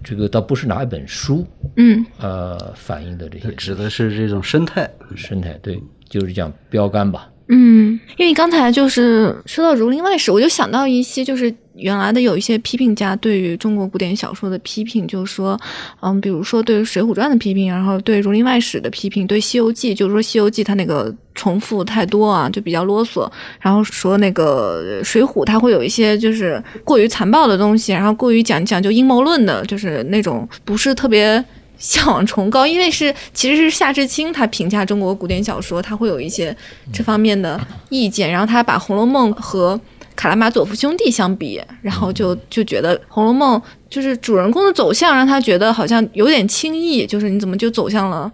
[0.05, 4.89] 这个倒不是哪一本书，嗯，呃，反映的这些指的是这种生态。
[5.17, 7.32] 生态，对，就是讲标杆吧。
[7.49, 15.59] 嗯，因为刚才就是说到《儒林外史》，我就想到一些就是原来的有一些批评家对于中国古典小说的批评，就是说，
[16.01, 31.45] 嗯，比如说对《水浒传》的批评，然后对《儒林外史》的批评，对《西游记》就是说《西游记》它那个重复太多啊，就比较啰嗦，然后说那个《水浒》它会有一些就是过于残暴的东西，然后过于讲讲究阴谋论的，就是那种不是特别。
[31.83, 36.57] 向往崇高，因为是其实是夏志清他评价中国古典小说，他会有一些
[36.93, 39.77] 这方面的意见，然后他把《红楼梦》和
[40.15, 43.59] 《卡拉马佐夫兄弟》相比，然后就就觉得《红楼梦》
[43.91, 48.31] 就是主人公的走向让他觉得好像有点轻易，就是你怎么就走向了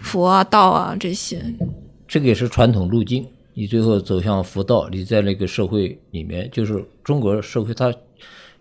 [0.00, 1.42] 佛啊、道啊这些？
[2.06, 3.26] 这个也是传统路径。
[3.56, 7.92] 你最后走向佛道，你在那个社会里面，就是中国社会，它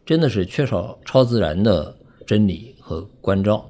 [0.06, 1.96] 真的是缺少超自然的
[2.28, 3.66] 真理和关照。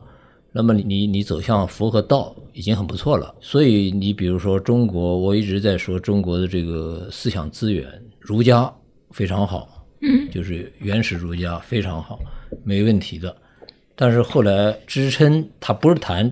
[0.56, 3.34] 那么你你你走向佛和道已经很不错了。
[3.42, 7.86] 所以你比如说中国，我一直在说中国的这个思想资源，
[8.20, 8.72] 儒家
[9.10, 12.20] 非常好，嗯，就是原始儒家非常好，
[12.63, 13.36] 没问题的。
[13.96, 16.32] 但是后来支撑它不是谈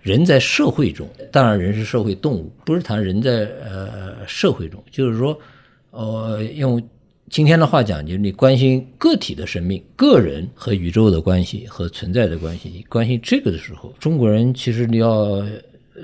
[0.00, 5.38] 人在社会中，当然人是社会动物，不是谈人在呃社会中，就是说，
[5.90, 6.82] 呃，用
[7.30, 15.44] 今天的话讲，就是你关心个体的生命、个人和宇宙的关系和存在的关系，你关心这个的时候，中国人其实你要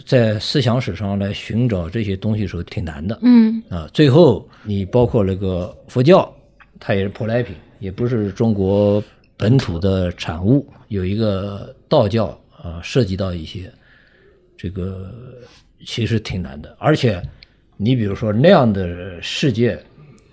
[0.04, 3.18] 在思想史上来寻找这些东西的时候挺难的。
[3.22, 6.30] 嗯啊，最后你包括那个佛教，
[6.78, 9.02] 它也是舶来品，也不是中国
[9.37, 10.66] 本土的产物。
[10.88, 13.72] 有一个道教啊，涉及到一些
[14.56, 15.10] 这个，
[15.87, 16.76] 其实挺难的。
[16.78, 17.22] 而且
[17.76, 19.82] 你比如说那样的世界，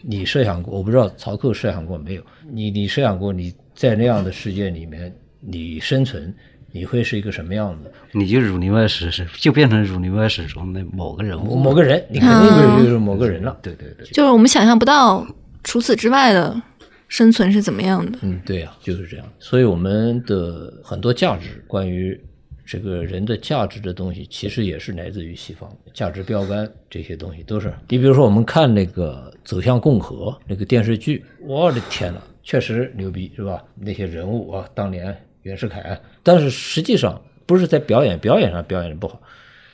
[0.04, 0.78] 你设想过？
[0.78, 2.24] 我不知道曹克设想过没有？
[2.50, 6.34] 你你设想过你在那样的世界里面你生存，
[6.72, 7.92] 你会是一个什么样子？
[8.12, 13.58] 你就儒林外史是就变成儒林外史中的某个人物，某个人，你肯定就是就是某个人了。
[13.62, 15.26] 对对对，就是我们想象不到
[15.64, 16.62] 除此之外的
[17.08, 18.20] 生存是怎么样的。
[18.22, 19.26] 嗯，对呀、就是这样。
[19.40, 22.20] 所以我们的很多价值，关于
[22.66, 27.74] 这个人的价值的东西，其实也是来自于西方价值标杆这些东西都是。
[27.90, 33.64] 你比如说，我们看那个《走向共和》那个电视剧，我的天呐，确实牛逼，是吧？
[33.76, 39.22] 那些人物啊，当年袁世凯，但是实际上不是在表演，表演上表演的不好，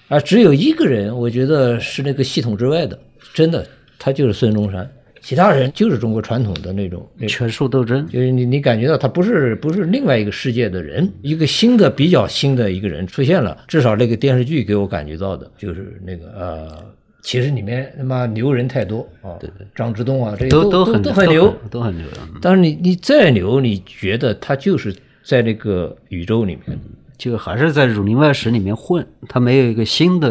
[0.07, 2.97] 啊，只有一个人，我觉得是那个系统之外的，
[3.33, 3.67] 真的，
[3.99, 4.89] 他就是孙中山，
[5.27, 13.57] 其他人就是中国传统的那种权术斗争，就是你你感觉到他不是不是另外一个世界的人，一个新的比较新的一个人出现了。
[13.67, 16.85] 至少那个电视剧给我感觉到的就是那个呃，
[17.21, 21.53] 其实里面他妈牛人太多啊，对对，张之洞啊，这些都都很都很牛。
[21.69, 22.05] 都很牛。
[22.21, 26.79] 嗯但是你你再牛，你觉得他就是在那个宇宙里面，
[27.17, 30.29] 就还是在《儒林外史》里面混，他没有一个新的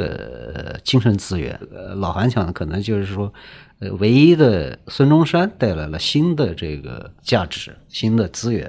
[0.55, 1.61] 呃精神资源。
[1.71, 3.31] 呃，老韩讲的可能就是说，
[3.79, 8.67] 呃，唯一的孙中山带来了新的这个价值、新的资源，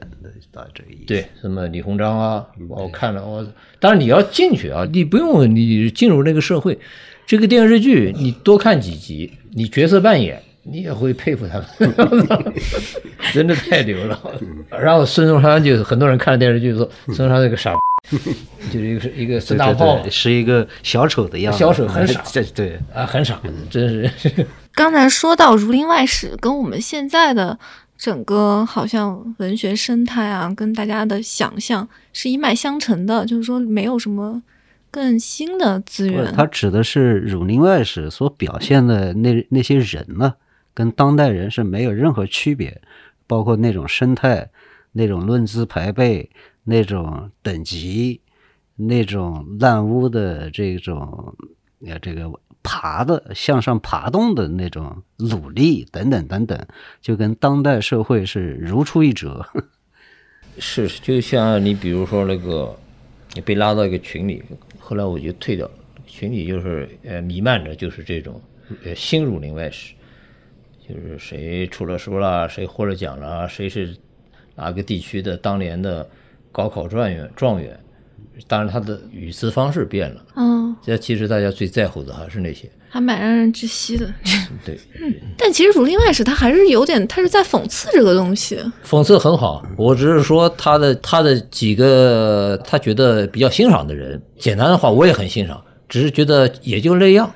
[0.52, 1.06] 大概这个意思。
[1.06, 3.48] 对，什么李鸿章啊，我看了，我
[3.80, 6.78] 当然你要进去啊，你不用你进入那个社会，
[7.26, 12.44] 这个电视剧你多看几集，你角色扮演，你也会佩服他们，
[13.32, 14.20] 真的太牛了。
[14.70, 17.74] 然后孙中山就很多人看了电视剧说孙中山是个傻，
[18.70, 23.40] 就是一个一个孙大炮是一个小丑的样子，小丑很傻这对，啊，很傻，
[23.70, 24.46] 真是。
[24.78, 27.58] 刚才说到《儒林外史》，跟我们现在的
[27.98, 34.44] 整个好像文学生态啊，跟大家的想象是一脉相承的，就是说没有什么
[34.92, 36.32] 更新的资源。
[36.32, 40.36] 它指的是《儒林外史》所表现的那那些人呢，
[40.76, 42.80] 跟当代人是没有任何区别，
[43.26, 44.48] 包括那种生态、
[44.92, 46.30] 那种论资排辈、
[46.66, 48.22] 那种等级、
[48.76, 51.36] 那种烂污的这种
[51.86, 52.32] 呃这个
[52.64, 56.68] 爬的向上爬动的那种努力等等等等，
[57.02, 59.46] 就跟当代社会是如出一辙。
[60.60, 62.76] 是，就像你比如说那个，
[63.34, 64.44] 你被拉到一个群里，
[64.80, 65.70] 后来我就退掉。
[66.06, 68.42] 群里就是呃弥漫着就是这种
[68.84, 69.94] 呃新儒林外史，
[70.88, 73.96] 就是谁出了书了，谁获了奖了，谁是
[74.56, 76.10] 哪个地区的当年的
[76.52, 77.80] 高考状元状元。
[78.48, 80.22] 当然，他的语词方式变了。
[80.36, 82.70] 嗯，这其实大家最在乎的还是那些。
[82.90, 84.08] 还蛮让人窒息的。
[84.66, 84.80] 对，
[85.38, 88.58] 但其实《儒林外史》他还是有点，他是在讽刺这个东西。
[88.86, 97.30] 讽刺很好，我只是说他的他的几个他觉得比较欣赏的人，简单的话我也很欣赏，只是觉得也就那样。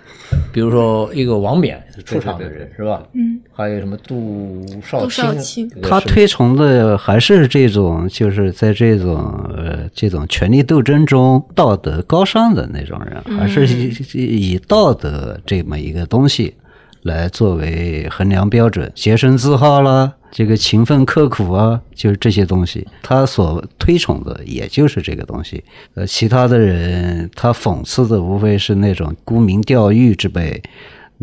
[0.53, 3.03] 比如说一个王冕出场的人是吧？
[3.13, 9.17] 嗯，还有什么杜少杜少卿卿，他推崇的还是这种，就是在这种
[9.55, 16.55] 呃这种权力斗争中道德高尚的那种人，还是以以道德这么一个东西
[17.03, 25.63] 来作为衡量标准，洁身自好啦，这个勤奋刻苦啊，就是这些东西，他所推崇的也就是这个东西。
[25.93, 30.61] 呃，其他的人他讽刺的无非是那种沽名钓誉之辈。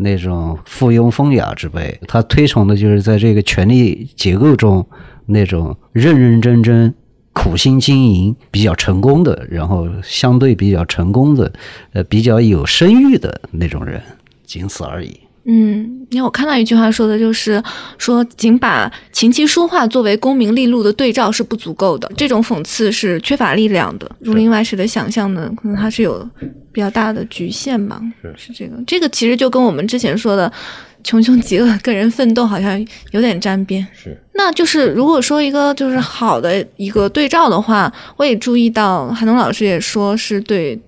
[0.01, 4.87] 那种附庸风雅之辈，他推崇的就是在这个权力结构中
[5.25, 6.95] 那种认认真真、
[7.33, 11.51] 苦心经营、比较成功的，然后相对比较成功的，
[11.91, 14.01] 呃，比较有声誉的那种人，
[14.45, 15.19] 仅此而已。
[15.45, 17.61] 嗯，因为我看到一句话说的就是
[17.97, 24.05] 说，仅把琴棋书画作为功名利禄的对照是不足够的，这种讽刺是缺乏力量的。
[24.19, 26.27] 《儒林外史》的想象呢，可能它是有
[26.71, 27.99] 比较大的局限吧。
[28.21, 30.51] 是是这个，这个其实就跟我们之前说的
[31.03, 32.79] “穷凶极恶，跟人奋斗”好像
[33.11, 33.85] 有点沾边。
[33.93, 40.79] 是那就是如果说一个就是好的一个对照的话，我也注意到韩东老师也说是对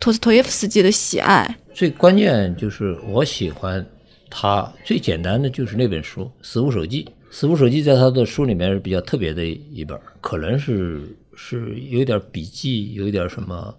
[0.00, 1.56] 托斯托耶夫斯基的喜爱。
[1.72, 3.84] 最关键就是我喜欢
[4.30, 11.02] 他最简单的就是那本书《死无手记》，《死无手记》在他的书里面是比较特别的一本，可能是
[11.34, 13.74] 是有点笔记，有点什么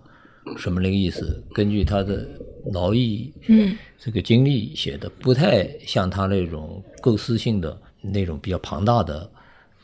[0.58, 2.28] 什么那个意思，根据他的
[2.72, 3.76] 劳役嗯。
[4.02, 9.30] 这个经历写的，不太像他那种构思性的那种比较庞大的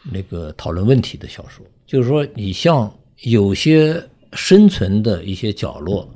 [0.09, 1.65] 那个讨论问题的小说。
[1.85, 2.89] 就是说，你像
[3.23, 4.01] 有些
[4.31, 6.09] 生存的一些角落，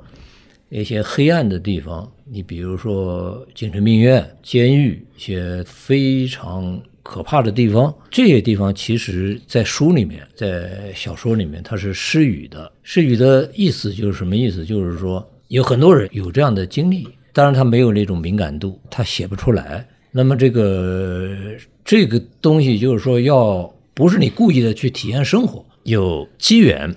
[0.70, 12.70] 一些黑暗的地方，你比如说精神病院、监狱，一些非常可怕的地方，这些地方其实，在书里面，在小说里面，它是失语的。
[12.82, 14.64] 失语的意思就是什么意思？
[14.64, 19.86] 就是说，有很多人有这样的经历，当然他没有那种敏感度，他写不出来。
[20.12, 21.36] 那么这个
[21.84, 26.94] 这个东西，就是说，要不是你故意的去体验生活，有机缘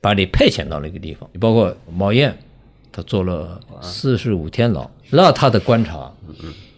[0.00, 2.36] 把你派遣到那个地方，包括毛燕，
[2.94, 6.14] 他坐了四十五天牢，那他的观察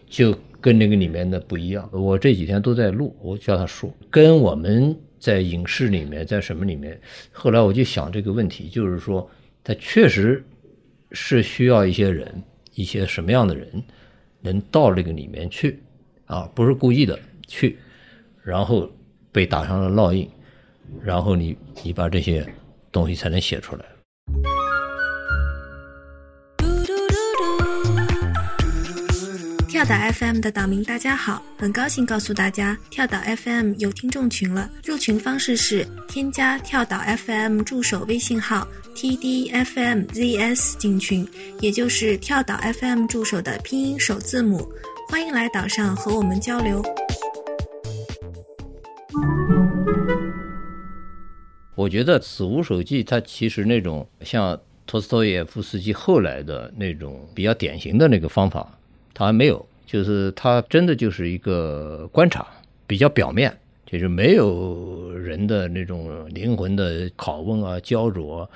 [0.08, 1.86] 就跟那个里面的不一样。
[1.92, 6.98] 我这几天都在录，我叫他说，跟我们在影视里面，在什么里面，
[7.32, 9.28] 后来我就想这个问题，就是说，
[9.62, 10.42] 他确实
[11.12, 12.42] 是需要一些人，
[12.74, 13.84] 一些什么样的人。
[14.42, 15.82] 能到那个里面去，
[16.26, 17.76] 啊，不是故意的去，
[18.44, 18.88] 然后
[19.32, 20.28] 被打上了烙印，
[21.02, 22.46] 然后你你把这些
[22.92, 23.84] 东西才能写出来。
[29.77, 34.70] 跳岛 FM 的岛民大家好，很高兴告诉大家，跳岛 FM 有听众群了。
[34.83, 41.29] 入群方式是添加跳岛 FM 助手微信号 tdfmzs 进群，
[41.61, 44.66] 也就是跳岛 FM 助手的拼音首字母。
[45.11, 46.83] 欢迎来岛上和我们交流。
[51.74, 58.72] 我觉得《死无手记》它其实那种像托斯托耶夫斯基后来的那种比较典型的那个方法。
[59.18, 62.46] 他还没有，就是他真的就是一个观察，
[62.86, 63.50] 比较表面，
[63.86, 68.48] 就是没有人的那种灵魂的拷问啊、焦灼。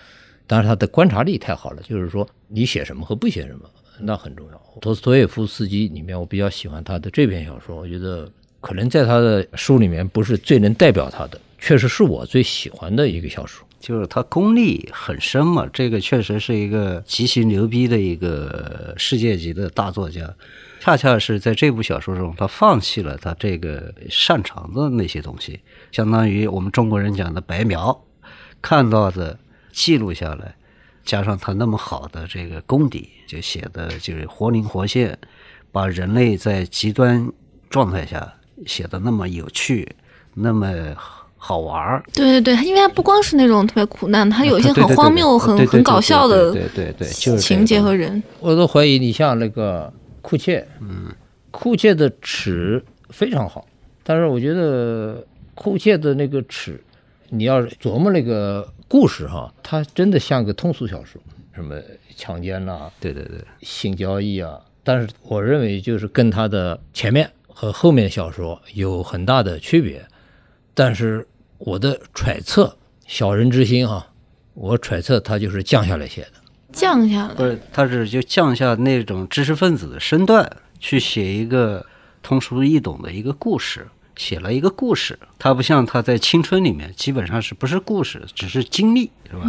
[0.46, 3.60] 但是他的观察力太好了，就是说你写什么和不写什么，
[4.00, 4.62] 那很重要。
[4.82, 8.30] 托斯托耶夫斯基里面，我比较喜欢他的这篇小说，我觉得
[8.60, 13.66] 可能在他的书里面不是最能代表他的，确实是我最喜欢的一个小说。
[13.80, 20.32] 就是他功力很深嘛，这个确实是一个极其牛逼的一个世界级的大作家。
[20.80, 25.60] 恰恰是在这部小说中，他放弃了他这个擅长的那些东西，
[25.90, 28.04] 相当于我们中国人讲的白描，
[28.60, 29.38] 看到的
[29.72, 30.54] 记录下来，
[31.02, 35.18] 加上他那么好的这个功底，就写的就是活灵活现，
[35.72, 37.30] 把人类在极端
[37.70, 38.34] 状态下
[38.66, 39.96] 写的那么有趣，
[40.34, 40.68] 那么。
[41.42, 48.22] 好玩儿，对对对，因为它不光是那种特别苦难，它有一些很荒谬、很很搞笑的，对对对，就是情节和人。
[48.40, 51.06] 我都怀疑你像那个库切，嗯，
[51.50, 53.66] 库切的尺非常好，
[54.02, 56.78] 但是我觉得库切的那个尺，
[57.30, 61.20] 你要琢磨那个故事哈，它真的像个通俗小说，
[61.54, 61.74] 什么
[62.14, 70.04] 强奸呐，对对对，性交易啊，但是我认为就是跟他的前面和后面小说有很大的区别，
[70.74, 71.26] 但是。
[71.62, 72.74] 我的揣测，
[73.06, 74.08] 小人之心啊，
[74.54, 76.32] 我揣测他就是降下来写的，
[76.72, 81.84] 降下来不是，他是就降下那种知识分子的身段去写一个
[82.22, 85.18] 通俗易懂的一个故事，写了一个故事。
[85.38, 89.44] 他不像他在青春里面，基本上是不是故事，只是经历，是吧？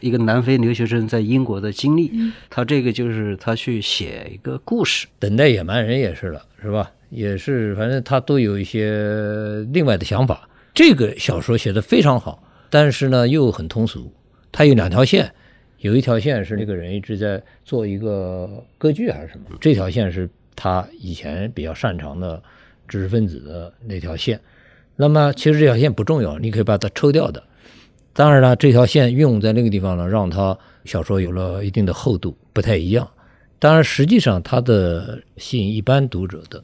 [0.00, 2.10] 一个南非留学生在英国的经历，
[2.48, 5.06] 他这个就是他去写一个故事。
[5.18, 6.90] 等待野蛮人也是了，是吧？
[7.10, 10.46] 也是，反正他都有一些另外的想法。
[10.72, 14.12] 这个小说写的非常好，但是呢又很通俗。
[14.52, 15.32] 它有两条线，
[15.78, 22.42] 有一条线是那个人一直在做一个歌剧还是什么，这条线是他以前比较擅长的
[22.88, 24.40] 知识分子的那条线。
[24.96, 27.42] 那么其实这条线不重要，你可以把它抽掉的。
[28.12, 33.08] 当然了，这条线用在那个地方呢，让他小说有了一定的厚度，不太一样。
[33.58, 36.62] 当然，实际上他的吸引一般读者的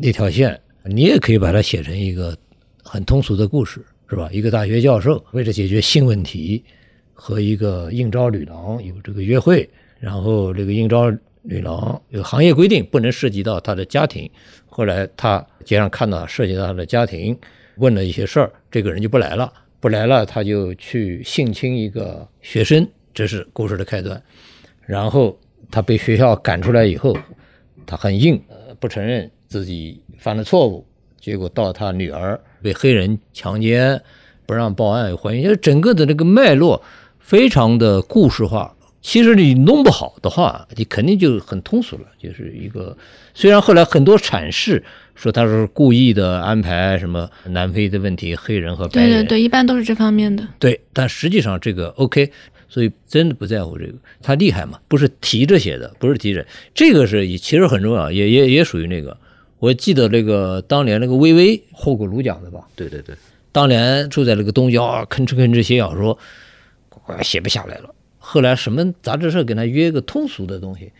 [0.00, 2.36] 那条线，你也可以把它写成一个。
[2.82, 4.28] 很通俗的故事是吧？
[4.32, 6.64] 一个大学教授为了解决性问题，
[7.12, 9.68] 和一个应招女郎有这个约会，
[9.98, 11.10] 然后这个应招
[11.42, 14.28] 女郎有行业规定不能涉及到他的家庭。
[14.66, 17.38] 后来他街上看到涉及到他的家庭，
[17.76, 24.20] 问了一些事儿，这个人就不来了，不来了，他就去性侵一个学生，这是故事的开端。
[24.86, 25.38] 然后
[25.70, 27.16] 他被学校赶出来以后，
[27.86, 30.84] 他很硬，呃，不承认自己犯了错误。
[31.20, 34.00] 结果到他女儿被黑人强奸，
[34.46, 36.82] 不让报案怀孕，就整个的这个脉络
[37.18, 38.74] 非常的故事化。
[39.02, 42.02] 其实你弄不好的话，你肯定就很通俗了。
[42.18, 42.94] 就是一个，
[43.32, 50.46] 虽然后来很多阐释说他是故意的安排什么南非的问题，黑人和白人，对对对，一般都是这方面的。
[50.58, 52.30] 对，但实际上这个 OK，
[52.68, 54.78] 所以真的不在乎这个，他厉害嘛？
[54.86, 59.16] 不是提着写的，不是提着，这个是其实很重要，也也也属于那个。
[59.60, 62.66] 我记得那个当年那个薇薇获过鲁奖的吧？
[62.74, 63.14] 对对对，
[63.52, 66.18] 当年住在那个东郊，啊吭哧吭哧写小说，
[66.88, 67.94] 快写不下来了。
[68.18, 70.90] 后来什么杂志社给他约个通俗的东西，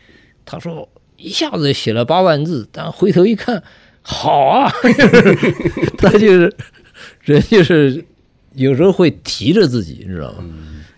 [0.45, 3.63] 他说一下子写了八万字，但回头一看，
[4.03, 4.71] 好啊，
[5.99, 6.55] 他就是
[7.23, 8.05] 人就是
[8.55, 10.45] 有时候会提着自己，你知道吗？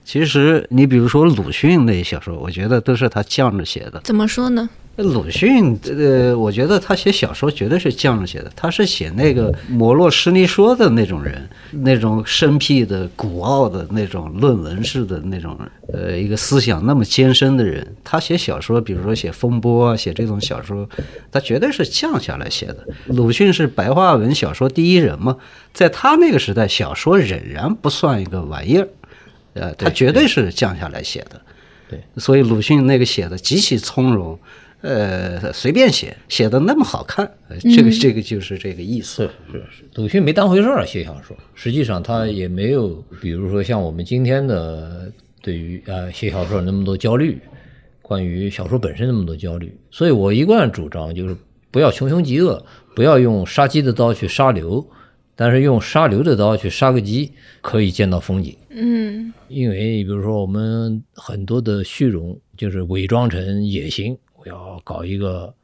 [0.05, 4.01] 其实你比如说鲁迅那些小说，我觉得都是他犟着写的。
[4.03, 4.69] 怎么说呢？
[4.97, 8.53] 鲁迅，呃，我觉得他写小说绝对是犟着写的。
[8.55, 15.59] 他是写那个摩洛施尼说的那种人，那种生僻的、古奥的那种论文式的那种，
[15.91, 20.87] 呃，一个思想那么艰深的人，他写小说，比如说写风波啊，写这种小说，
[21.31, 22.87] 他绝对是降下来写的。
[23.07, 25.39] 鲁迅是白话文小说第一人嘛，
[25.73, 28.87] 在他那个时代，小说仍然不算一个玩意儿，
[29.55, 31.41] 呃，他绝对是降下来写的。
[31.89, 34.39] 对，所以鲁迅那个写的极其从容。
[34.83, 39.31] 呃，随便写，写的那么好看，呃这个这个就是这个意思。
[39.51, 45.11] 是是是，鲁迅没当回事儿写小说，实际上他也没有，比如说像我们今天的
[45.41, 47.41] 对于呃写小说那么多焦虑，
[48.01, 51.37] 关于小说本身那么多焦虑，所以我一贯主张就是
[51.71, 52.65] 不要穷凶极恶，
[52.97, 54.85] 不要用杀鸡的刀去杀牛，
[55.37, 57.31] 但是用杀牛的刀去杀个鸡，
[57.61, 58.57] 可以见到风景。
[58.75, 65.55] 嗯因为比如说我们很多的虚荣，就是伪装成野心，我要搞一个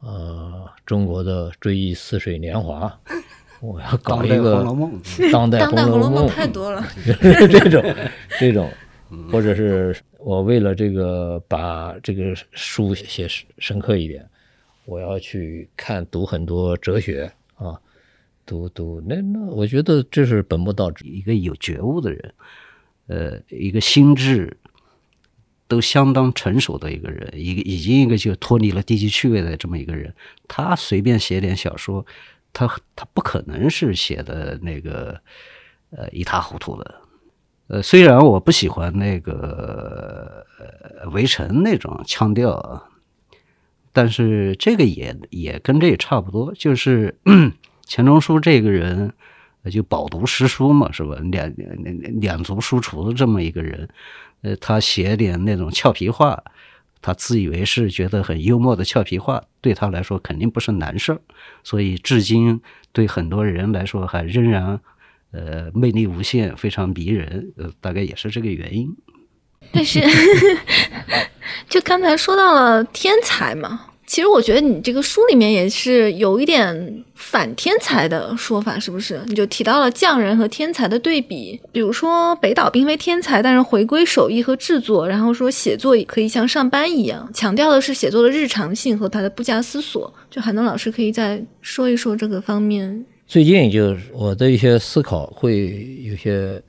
[0.00, 2.96] 呃中国的追忆似水年华，
[3.60, 5.02] 我要搞当代《一个红楼梦》
[5.32, 6.86] 当代《红楼梦 太多了。
[7.04, 7.82] 这种
[8.38, 8.70] 这种，
[9.32, 14.24] 或者是我为了这个把这个书写深深刻一点，
[14.84, 17.80] 我要去看读很多哲学啊，
[18.46, 21.04] 读读那那，我觉得这是本末倒置。
[21.04, 22.34] 一个有觉悟的人，
[23.08, 24.56] 呃，一个心智
[25.70, 30.12] 都相当成熟的一个人，一个已经一个就脱离了低级趣味的这么一个人，
[30.48, 32.04] 他随便写点小说，
[32.52, 35.20] 他他不可能是写的那个
[35.90, 36.94] 呃一塌糊涂的。
[37.68, 40.44] 呃，虽然我不喜欢那个
[41.12, 42.88] 围城那种腔调，
[43.92, 47.14] 但是这个也也跟这也差不多，就是
[47.86, 49.12] 钱钟书这个人，
[49.70, 51.14] 就饱读诗书嘛，是吧？
[51.30, 53.88] 两两两足书橱的这么一个人，
[54.42, 56.42] 呃，他写点那种俏皮话，
[57.02, 61.20] 他自以为是觉得很幽默的俏皮话，对他来说肯定不是难事儿，
[61.62, 62.60] 所以至今
[62.92, 64.80] 对很多人来说还仍然
[65.32, 68.94] 呃魅力无限，非常迷人，呃，大概也是这个原因。
[69.72, 70.00] 但是，
[71.68, 79.22] 就刚才说到了天才嘛，其实我觉得你这个书里面也是有一点反天才的说法，是不是？
[79.28, 90.12] 你就提到了匠人和天才的对比，比如说北岛并非天才，但是回归手艺和制作，然后说写作也可以像上班一样，强调的是写作的日常性和他的不假思索。
[90.28, 93.06] 就海东老师可以再说一说这个方面。
[93.28, 96.60] 最近就是我的一些思考会有些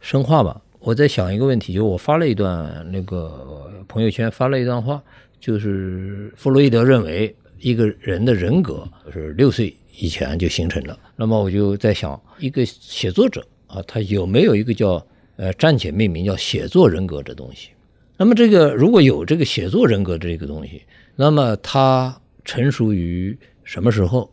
[0.00, 0.58] 深化吧。
[0.80, 5.02] 我在想一个问题，就我发了一段那个朋友圈发了一段话，
[5.38, 10.98] 就是弗洛伊德认为一个人的人格是六岁以前就形成了。
[11.16, 15.04] 那么我就在想，一个写作者啊，他有没有一个叫
[15.36, 17.70] 呃暂且命名叫写作人格的东西？
[18.16, 20.82] 那么这个如果有这个写作人格这个东西，
[21.14, 24.30] 那么他成熟于什么时候？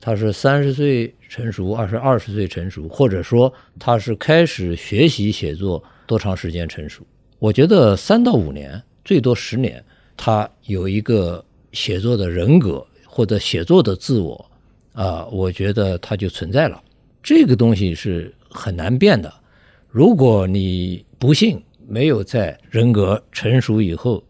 [0.00, 7.02] 他是三十岁成熟，二是二十岁成熟，或者说他是开始学习写作多长时间成熟？
[7.38, 9.82] 我觉得三到五年，最多十年，
[10.16, 14.50] 他有一个写作的人格或者写作的自我
[14.92, 16.82] 啊，我觉得他就存在了。
[17.22, 19.32] 这个东西是很难变的。
[19.88, 24.22] 如果你不幸没有在人格成熟以后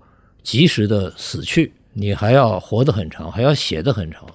[0.43, 4.27] 及时的死去，你还要活得很长，还要写得很长。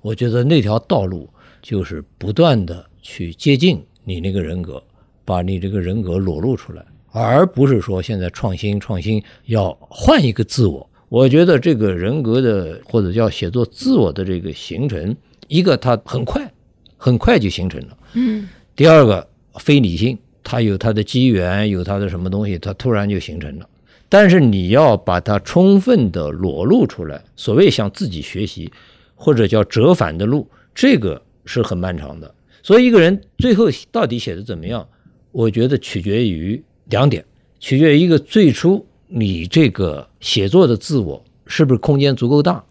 [0.00, 1.28] 我觉得那条道路
[1.60, 4.82] 就是不断的去接近你那个人格，
[5.24, 10.88] 把你这个人格裸露出来，而不是说现在创新创新要换一个自我。
[11.08, 16.52] 我觉得这个人格的或者叫写作自我的这个形成，一个它很快，
[16.96, 17.96] 很快就形成了。
[18.14, 23.68] 嗯第二个非理性，它有它的机缘，有它的什么东西，它突然就形成了。
[24.08, 28.70] 但是你要把它充分的裸露出来，所谓向自己学习，
[29.14, 32.34] 或者叫折返的路，这个是很漫长的。
[32.62, 34.86] 所以一个人最后到底写的怎么样，
[35.32, 37.24] 我觉得取决于两点，
[37.58, 42.62] 取决于一个最初你这个写作的自我是不是空间足够大，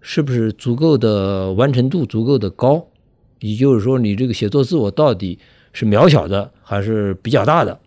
[0.00, 2.86] 是不是足够的完成度足够的高，
[3.40, 5.38] 也就是说你这个写作自我到底
[5.72, 7.80] 是渺小的还是比较大的。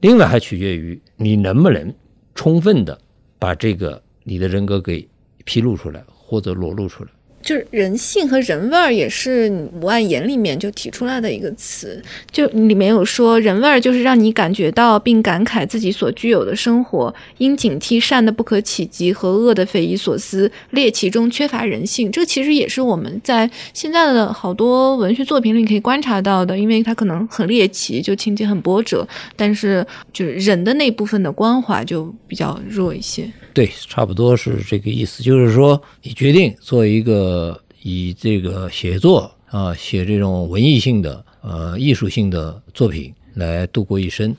[0.00, 1.94] 另外还取决于你能不能
[2.34, 2.98] 充分的
[3.38, 5.08] 把这个你的人格给
[5.44, 7.10] 披露出来或者裸露出来。
[7.46, 9.48] 就是人性和人味儿也是
[9.80, 22.10] 五万言里面就提出来的一个词，就里面有说人味儿就是让你感觉到并感慨自己所具有的生活，应警惕善的不可企及和恶的匪夷所思，猎奇中缺乏人性。
[22.10, 33.30] 这其实也是我们在现在的好多文学作品里可以观察到的，因为它可能很猎奇，就情节很波折，但是就是人的那部分的关怀就比较弱一些。
[33.56, 35.22] 对，差不多是这个意思。
[35.22, 44.36] 就是说，你决定做一个以这个写作啊，写这种文艺性的、呃艺术性的作品来度过一生，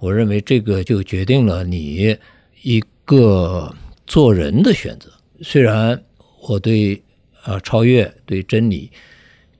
[0.00, 2.14] 我认为这个就决定了你
[2.60, 3.74] 一个
[4.06, 5.10] 做人的选择。
[5.40, 5.98] 虽然
[6.46, 7.02] 我对
[7.44, 8.90] 啊超越、对真理、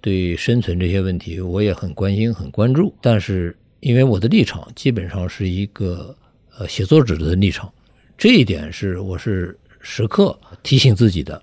[0.02, 6.14] 对生存这些问题我也很关心、很关注，但是因为我的立场基本上是一个
[6.58, 7.72] 呃写作者的立场。
[8.18, 11.40] 这一点是我是时刻提醒自己的，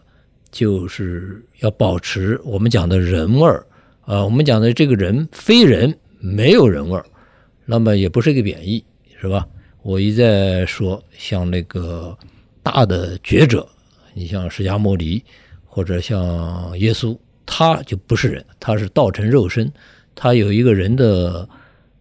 [0.51, 3.65] 就是要保持我们讲的人味儿
[4.01, 7.05] 啊，我们讲的这个人非人没有人味儿，
[7.63, 8.83] 那么也不是一个贬义，
[9.21, 9.47] 是吧？
[9.83, 12.15] 我一再说，像那个
[12.61, 13.65] 大的觉者，
[14.13, 15.23] 你像释迦牟尼
[15.63, 19.71] 或者像耶稣，他就不是人，他是道成肉身，
[20.13, 21.47] 他有一个人的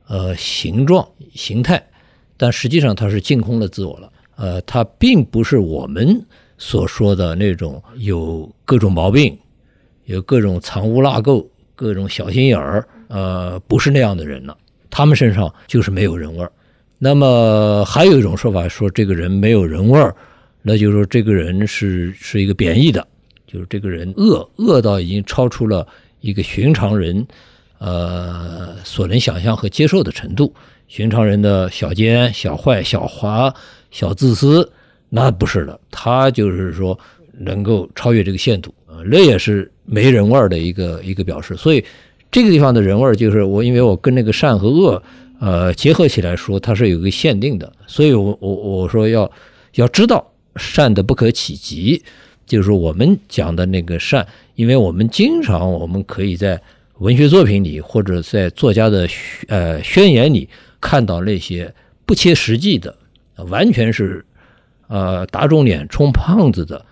[0.09, 1.81] 呃形状形态，
[2.37, 4.11] 但实际上他是净空了自我了。
[4.37, 6.25] 呃，他并不是我们
[6.59, 9.37] 所说的那种有各种毛病、
[10.05, 14.57] 有各种藏污纳垢、各种小心眼儿，呃，不是那样的人了。
[14.91, 16.51] 他们身上就是没有人味儿。
[16.99, 20.15] 那么还有一种说法说这个人没有人味儿，
[20.63, 23.07] 那就是说这个人是是一个贬义的，
[23.47, 25.87] 就是这个人恶恶到已经超出了
[26.21, 27.27] 一个寻常人
[27.79, 30.55] 呃所能想象和接受的程度。
[30.89, 33.55] 寻常人的小奸、小坏、小滑。
[33.91, 34.69] 小自私，
[35.09, 36.99] 那不是的，他就是说
[37.39, 41.57] 能够超越这个限度啊，那也是没人味儿的一个一个表示。
[41.57, 41.85] 所以
[42.29, 45.01] 这个地方的人味儿，就是我因为我跟那个善和恶
[45.39, 47.73] 呃结合起来说，它是有一个限定的。
[47.87, 49.31] 所以我我我说要
[49.75, 52.03] 要知道善的不可企及，
[52.45, 54.27] 就是我们讲的那个善，
[54.57, 56.61] 因为我们经常我们可以在
[56.99, 59.09] 文学作品里或者在作家的
[59.47, 60.49] 呃宣言里
[60.85, 61.75] 看到那些
[62.05, 62.95] 不切实际的。
[63.49, 64.25] 完全是，
[64.87, 66.85] 呃，打肿脸充胖子的，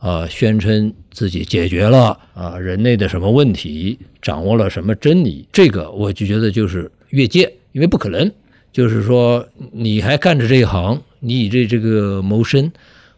[0.00, 8.30] 啊，宣称自己解决了啊人类的什么问题，掌握了什么真理，这个我就觉得就是越界，因为不可能。
[8.72, 12.70] 就是说，你还干着这一行，你以这这个谋生，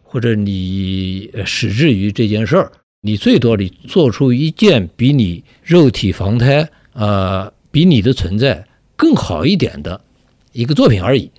[0.03, 2.71] 或者你矢志于这件事儿，
[3.01, 8.65] 你最多你做出一件比你肉体防胎啊，比你的存在
[8.95, 9.99] 更好一点的
[10.51, 11.31] 一个作品而已。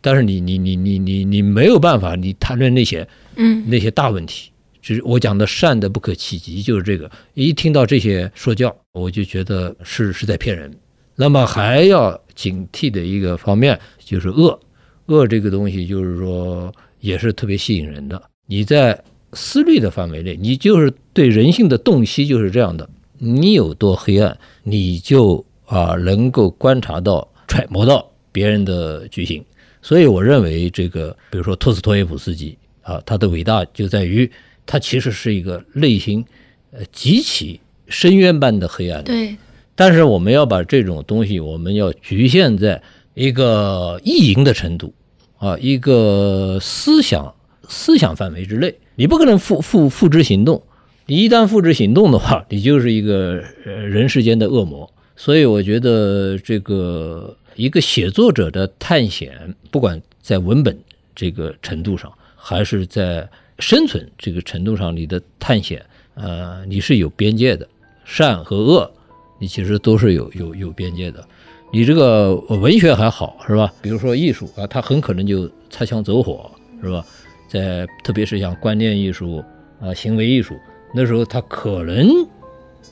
[0.00, 4.50] 但是你你你你你你没有办法，你谈论那些嗯那些大问题，
[4.82, 7.10] 就是我讲的善的不可企及，就是这个。
[7.32, 10.70] 一听到这些说教，我就觉得是是在骗人。
[11.16, 14.58] 那么还要警惕的一个方面就是恶，
[15.06, 18.20] 恶这个东西就是说也是特别吸引人的。
[18.46, 19.02] 你在
[19.32, 22.86] 思虑的范围内，你就是对人性的洞悉就是这样的。
[23.16, 29.40] 你有多黑暗，你就啊能够观察到、揣摩到别人的居心。
[29.80, 34.28] 所以我认为，这个比如说托斯托耶夫斯基啊，他的伟大就在于
[34.66, 36.24] 他其实是一个内心
[36.72, 39.04] 呃极其深渊般的黑暗。
[39.04, 39.36] 对。
[39.76, 42.82] 但是我们要把这种东西，我们要局限在
[43.12, 44.92] 一个意淫的程度
[45.36, 47.34] 啊，一个思想
[47.68, 48.74] 思想范围之内。
[48.96, 50.62] 你不可能付付付之行动，
[51.06, 54.90] 你一旦付之行动的话，你就是一个呃人世间的恶魔。
[55.14, 57.36] 所以我觉得这个。
[57.56, 60.78] 一个写作者的探险，不管在文本
[61.14, 63.28] 这个程度上，还是在
[63.58, 65.84] 生存这个程度上，你的探险，
[66.14, 67.66] 呃，你是有边界的，
[68.04, 68.90] 善和恶，
[69.38, 71.26] 你其实都是有有有边界的。
[71.72, 73.72] 你这个文学还好是吧？
[73.82, 76.50] 比如说艺术啊，它很可能就擦枪走火
[76.82, 77.04] 是吧？
[77.48, 79.44] 在特别是像观念艺术
[79.80, 80.56] 啊、行为艺术，
[80.94, 82.08] 那时候它可能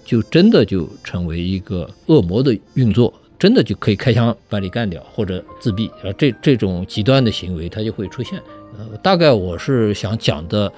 [0.05, 3.13] 就真的就成为一个恶魔的运作。
[3.43, 8.41] 真的就可以开枪把你干掉，或者自闭啊，这这种极端的行为它就会出现。
[8.79, 10.73] 呃，大概我是想讲的，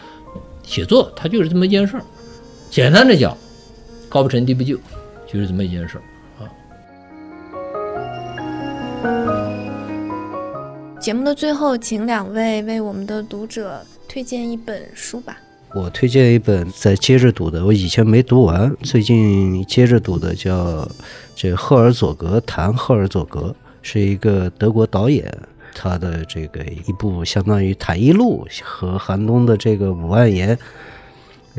[0.62, 2.02] 写作它就是这么一件事儿。
[2.70, 3.36] 简单的讲，
[4.08, 4.78] 高不成低不就，
[5.26, 6.02] 就是这么一件事儿
[6.40, 6.48] 啊。
[10.98, 15.36] 节目的最后，请两位为我们的读者推荐一本书吧。
[15.74, 20.88] 我推荐一本在接着读的，我以前没读完，最近接着读的叫
[21.34, 23.52] 这赫尔佐格谈赫尔佐格，
[23.82, 25.36] 是一个德国导演，
[25.74, 30.56] 他的这个一部相当于《坦一录》和韩东的这个《五万言》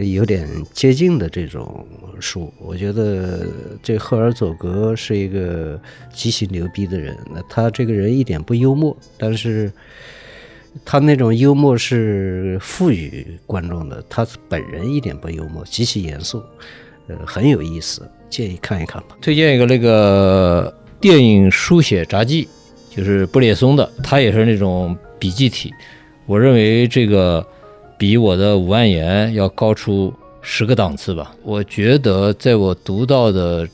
[0.03, 1.86] 有点接近的这种
[2.22, 2.49] 书。
[2.57, 3.45] 我觉得
[3.84, 5.78] 这赫尔佐格是一个
[6.13, 7.18] 极其牛逼的人。
[7.34, 9.70] 那他这个人一点不幽默，但是
[10.84, 14.04] 他那种幽默是赋予观众的。
[14.10, 16.44] 他本人一点不幽默，极其严肃，
[17.08, 19.16] 呃，很有意思，建议看一看吧。
[19.22, 22.48] 推荐一个那个电影书写札记，
[22.90, 25.72] 就是布列松的，他也是那种笔记体。
[26.26, 27.46] 我认为这个
[27.98, 31.34] 比我的五万言要高出十个档次吧。
[31.44, 33.68] 我觉得在我读到的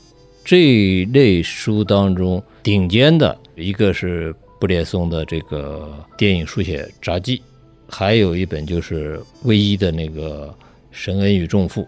[0.44, 7.42] 这类书当中，顶尖的一个是布列松的这个电影书写札记，
[7.88, 10.54] 还有一本就是唯一的那个
[10.92, 11.82] 《神恩与重负》，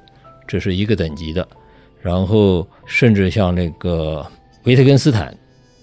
[0.44, 1.46] 这是一个等级的。
[2.02, 4.26] 然后甚至像那个
[4.64, 5.32] 维特根斯坦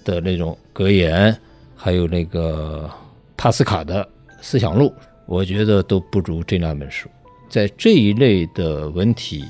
[0.04, 1.34] 的那种格言，
[1.78, 2.92] 还有那个
[3.38, 4.06] 帕斯卡的。
[4.42, 4.94] 思想录，
[5.28, 7.08] 我觉得都不如这两本书。
[7.48, 9.46] 在这一类的文体，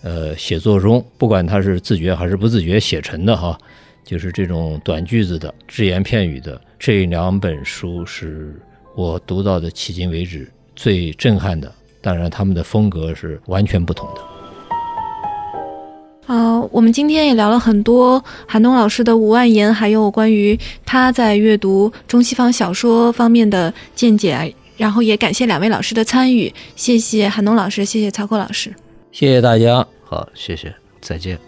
[0.00, 3.58] 呃，写作中，不管他是自觉还是不自觉写成的哈，
[4.04, 8.54] 就是这种短句子的、只言片语的，这两本书是
[8.94, 11.72] 我读到的迄今为止最震撼的。
[12.00, 14.22] 当然，他们的风格是完全不同的。
[16.32, 24.54] 啊，我们今天也聊了很多韩东老师的五万言，还有关于他在阅读中西方小说方面的见解。
[24.76, 28.72] 然后也感谢两位老师的参与，谢谢韩东老师，谢谢曹阔老师，
[29.10, 31.47] 谢谢大家，好，谢谢，再见。